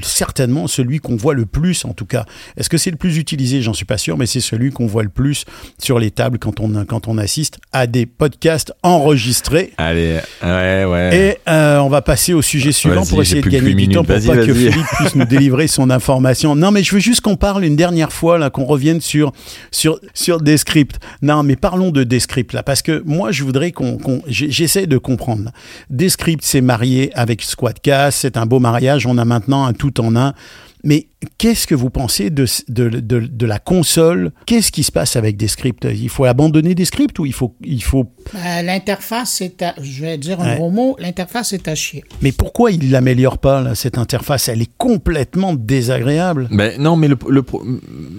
[0.04, 2.26] certainement celui qu'on voit le plus en tout cas.
[2.56, 3.60] Est-ce que c'est le plus utilisé?
[3.60, 5.46] J'en suis pas sûr, mais c'est celui qu'on voit le plus
[5.80, 9.72] sur les tables quand on quand on assiste à des podcasts enregistrés.
[9.78, 11.16] Allez, ouais, ouais.
[11.16, 14.04] Et euh, on va passer au sujet suivant pour essayer de gagner huit du temps
[14.04, 14.28] pour minutes.
[14.28, 14.54] pas que.
[14.54, 16.54] Philippe puisse nous délivrer son information.
[16.54, 19.32] Non, mais je veux juste qu'on parle une dernière fois là, qu'on revienne sur
[19.70, 20.98] sur sur Descript.
[21.22, 25.50] Non, mais parlons de Descript là, parce que moi je voudrais qu'on j'essaie de comprendre.
[25.90, 29.06] Descript s'est marié avec Squadcast, c'est un beau mariage.
[29.06, 30.34] On a maintenant un tout en un.
[30.82, 31.08] Mais
[31.38, 34.32] qu'est-ce que vous pensez de, de, de, de la console?
[34.46, 38.12] Qu'est-ce qui se passe avec Descript Il faut abandonner Descript ou il faut, il faut
[38.34, 40.56] Euh, l'interface, c'est à, je vais dire un Ouais.
[40.56, 42.04] gros mot, l'interface est à chier.
[42.22, 44.48] Mais pourquoi il l'améliore pas là, cette interface?
[44.48, 46.48] Elle est complètement désagréable.
[46.50, 47.62] Mais non, mais le, le pro-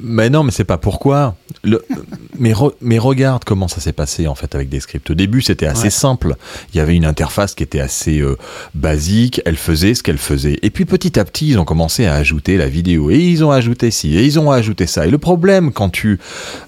[0.04, 1.36] mais non, mais c'est pas pourquoi.
[1.64, 1.84] Le,
[2.40, 5.10] mais, re- mais regarde comment ça s'est passé en fait avec Descript.
[5.10, 5.90] Au début, c'était assez Ouais.
[5.90, 6.36] simple.
[6.74, 8.38] Il y avait une interface qui était assez euh,
[8.76, 9.42] basique.
[9.46, 10.60] Elle faisait ce qu'elle faisait.
[10.62, 13.52] Et puis petit à petit, ils ont commencé à ajouter la vidéo et ils ont
[13.52, 15.06] ajouté ci et ils ont ajouté ça.
[15.06, 16.20] Et le problème quand tu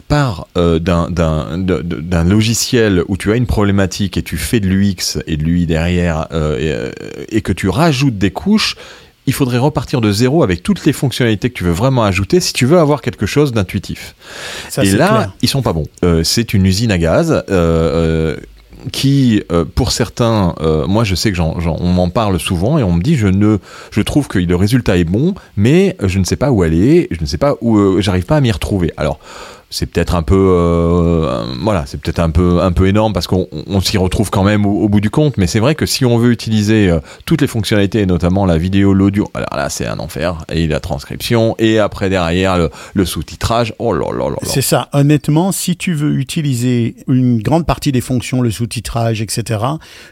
[0.08, 5.38] pars euh, d'un logiciel où tu as une problématique et tu fais de l'UX et
[5.38, 6.92] de l'UI derrière euh, et, euh,
[7.30, 8.76] et que tu rajoutes des couches,
[9.26, 12.54] il faudrait repartir de zéro avec toutes les fonctionnalités que tu veux vraiment ajouter si
[12.54, 14.16] tu veux avoir quelque chose d'intuitif.
[14.82, 15.34] Et là, clair.
[15.42, 15.88] ils sont pas bons.
[16.04, 17.44] Euh, c'est une usine à gaz.
[17.50, 18.36] euh,
[18.92, 22.78] qui, euh, pour certains, euh, moi je sais que j'en- j'en- on m'en parle souvent
[22.78, 23.58] et on me dit je ne,
[23.92, 27.22] je trouve que le résultat est bon, mais je ne sais pas où aller, je
[27.22, 28.92] ne sais pas où, euh, j'arrive pas à m'y retrouver.
[28.98, 29.20] Alors
[29.74, 33.48] c'est peut-être un peu, euh, voilà, c'est peut-être un peu, un peu énorme parce qu'on
[33.52, 35.38] on s'y retrouve quand même au, bout du compte.
[35.38, 38.94] Mais c'est vrai que si on veut utiliser euh, toutes les fonctionnalités, notamment la vidéo,
[38.94, 43.74] l'audio, alors là c'est un enfer et la transcription et après derrière le, sous-titrage.
[43.80, 44.38] Oh là là là là.
[44.44, 44.90] C'est ça.
[44.94, 49.60] Honnêtement, si tu veux utiliser une grande partie des fonctions, le sous-titrage, etc.,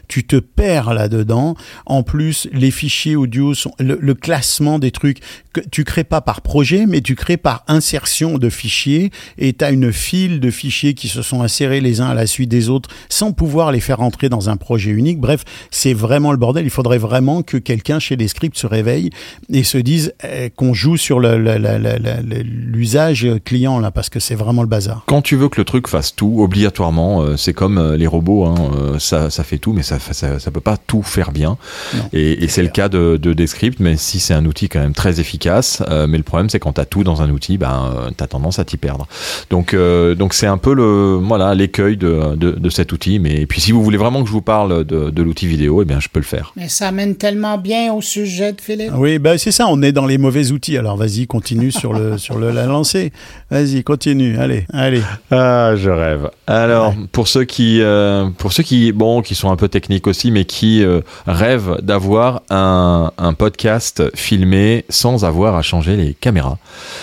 [0.08, 1.54] tu te perds là-dedans.
[1.86, 5.20] En plus, les fichiers audio sont le classement des trucs
[5.52, 9.64] que tu crées pas par projet, mais tu crées par insertion de fichiers et tu
[9.64, 12.68] as une file de fichiers qui se sont insérés les uns à la suite des
[12.68, 15.18] autres sans pouvoir les faire entrer dans un projet unique.
[15.18, 16.64] Bref, c'est vraiment le bordel.
[16.64, 19.10] Il faudrait vraiment que quelqu'un chez les scripts se réveille
[19.52, 24.68] et se dise eh, qu'on joue sur l'usage client là parce que c'est vraiment le
[24.68, 25.04] bazar.
[25.06, 28.44] Quand tu veux que le truc fasse tout, obligatoirement, euh, c'est comme euh, les robots,
[28.44, 31.56] hein, euh, ça, ça fait tout, mais ça, ça, ça peut pas tout faire bien.
[31.94, 34.80] Non, et et c'est le cas de, de Descript, mais si c'est un outil quand
[34.80, 37.92] même très efficace, euh, mais le problème c'est quand t'as tout dans un outil, ben
[37.94, 39.06] euh, t'as tendance à t'y perdre.
[39.50, 43.18] Donc euh, donc c'est un peu le voilà l'écueil de, de, de cet outil.
[43.18, 45.82] Mais et puis si vous voulez vraiment que je vous parle de, de l'outil vidéo,
[45.82, 46.52] eh bien je peux le faire.
[46.56, 48.92] Mais ça mène tellement bien au sujet de Philippe.
[48.96, 50.76] Oui, bah c'est ça, on est dans les mauvais outils.
[50.76, 53.12] Alors vas-y, continue sur le sur le la lancée.
[53.50, 54.38] Vas-y, continue.
[54.38, 55.02] Allez, allez.
[55.30, 56.30] Ah, je rêve.
[56.46, 60.30] Alors, pour ceux qui, euh, pour ceux qui, bon, qui sont un peu techniques aussi,
[60.30, 66.58] mais qui euh, rêvent d'avoir un, un podcast filmé sans avoir à changer les caméras,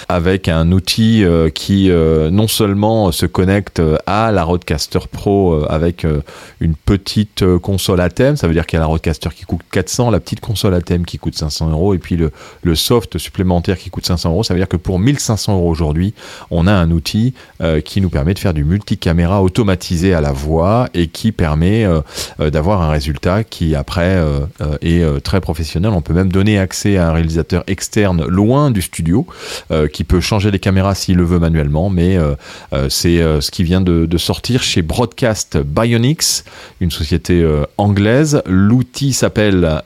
[0.07, 5.65] avec un outil euh, qui euh, non seulement se connecte à la Rodecaster Pro euh,
[5.69, 6.21] avec euh,
[6.59, 9.45] une petite euh, console à thème, ça veut dire qu'il y a la Rodecaster qui
[9.45, 12.31] coûte 400, la petite console à thème qui coûte 500 euros, et puis le,
[12.63, 14.43] le soft supplémentaire qui coûte 500 euros.
[14.43, 16.13] Ça veut dire que pour 1500 euros aujourd'hui,
[16.51, 20.31] on a un outil euh, qui nous permet de faire du multicaméra automatisé à la
[20.31, 22.01] voix et qui permet euh,
[22.39, 25.91] euh, d'avoir un résultat qui après euh, euh, est euh, très professionnel.
[25.91, 29.25] On peut même donner accès à un réalisateur externe loin du studio
[29.71, 32.35] euh, qui peut changer les caméras s'il le veut manuellement, mais euh,
[32.73, 36.43] euh, c'est ce qui vient de, de sortir chez Broadcast Bionics,
[36.81, 37.45] une société
[37.77, 38.41] anglaise.
[38.45, 39.81] L'outil s'appelle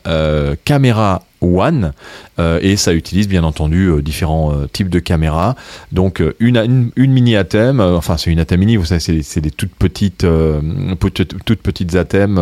[0.66, 1.94] Camera One
[2.40, 5.56] euh, et ça utilise bien entendu euh, différents euh, types de caméras.
[5.92, 10.26] Donc une, mini ATEM, enfin c'est une ATEM mini, vous savez c'est des- toutes petites
[11.46, 12.36] toutes petites ATEM.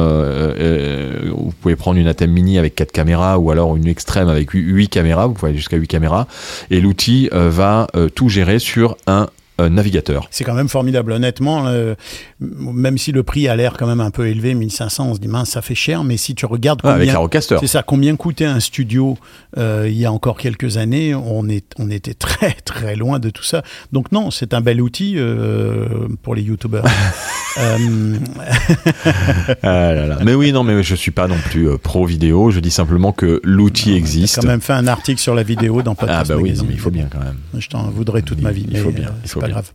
[1.31, 4.61] vous pouvez prendre une ATEM mini avec quatre caméras ou alors une extrême avec huit-
[4.65, 5.27] huit caméras.
[5.27, 6.27] Vous pouvez aller jusqu'à 8 caméras
[6.69, 9.27] et l'outil va tout gérer sur un
[9.69, 10.27] navigateur.
[10.31, 11.67] C'est quand même formidable, honnêtement.
[11.67, 11.95] euh,
[12.39, 15.27] même si le prix a l'air quand même un peu élevé, 1500, on se dit
[15.27, 16.03] mince, ça fait cher.
[16.03, 17.57] Mais si tu regardes Ah, avec combien, la Rodecaster.
[17.59, 19.17] c'est ça, combien coûtait un studio
[19.57, 23.29] euh, il y a encore quelques années, on est, on était très très loin de
[23.29, 23.63] tout ça.
[23.91, 25.87] Donc non, c'est un bel outil euh,
[26.23, 26.85] pour les youtubeurs.
[27.57, 28.15] Euh,
[29.63, 30.17] Ah là là.
[30.23, 32.51] Mais oui, non, mais je suis pas non plus euh, pro vidéo.
[32.51, 34.35] Je dis simplement que l'outil J'ai existe.
[34.41, 36.73] quand même fait un article sur la vidéo dans Podcast Ah bah oui, non, mais
[36.73, 37.35] il faut bien quand même.
[37.57, 38.65] Je t'en voudrais toute ma vie.
[38.69, 39.55] Il faut bien, euh, il c'est faut pas bien.
[39.55, 39.71] grave.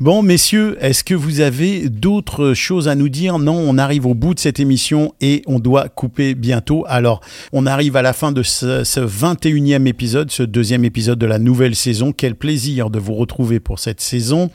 [0.00, 3.38] Bon, messieurs, est-ce que vous avez d'autres choses à nous dire?
[3.38, 6.84] Non, on arrive au bout de cette émission et on doit couper bientôt.
[6.88, 7.20] Alors,
[7.52, 11.38] on arrive à la fin de ce, ce 21e épisode, ce deuxième épisode de la
[11.38, 12.12] nouvelle saison.
[12.12, 14.50] Quel plaisir de vous retrouver pour cette saison.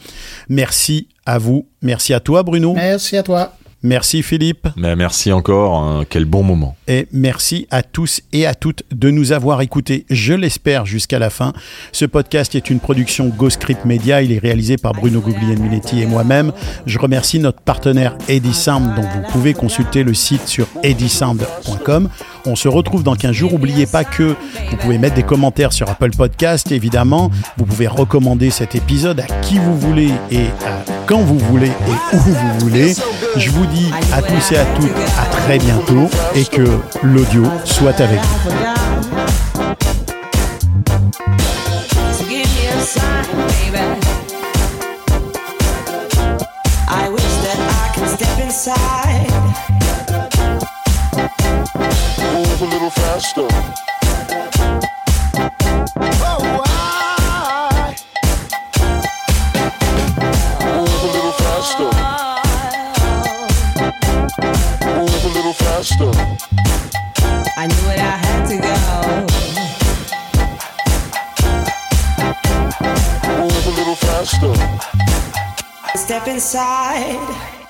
[0.49, 1.67] Merci à vous.
[1.81, 2.73] Merci à toi, Bruno.
[2.73, 3.53] Merci à toi.
[3.85, 4.69] Merci, Philippe.
[4.77, 5.75] Mais merci encore.
[5.83, 6.77] hein, quel bon moment.
[6.87, 11.29] Et merci à tous et à toutes de nous avoir écoutés, je l'espère, jusqu'à la
[11.29, 11.51] fin.
[11.91, 14.21] Ce podcast est une production Ghostscript Media.
[14.21, 16.53] Il est réalisé par Bruno Guglielminetti et moi-même.
[16.85, 22.07] Je remercie notre partenaire Eddie Sound, dont vous pouvez consulter le site sur eddiesound.com.
[22.45, 23.51] On se retrouve dans 15 jours.
[23.53, 24.35] N'oubliez pas que
[24.69, 27.31] vous pouvez mettre des commentaires sur Apple Podcast, évidemment.
[27.57, 32.15] Vous pouvez recommander cet épisode à qui vous voulez et à quand vous voulez et
[32.15, 32.93] où vous voulez.
[33.37, 36.65] Je vous dis à tous et à toutes à très bientôt et que
[37.01, 38.73] l'audio soit avec vous.
[52.53, 53.41] Move a little faster.
[53.41, 53.49] Move
[61.01, 61.89] a little faster.
[64.85, 66.11] Move a little faster.
[67.57, 68.75] I knew it, I had to go.
[73.39, 74.53] Move a little faster.
[75.97, 77.62] Step inside.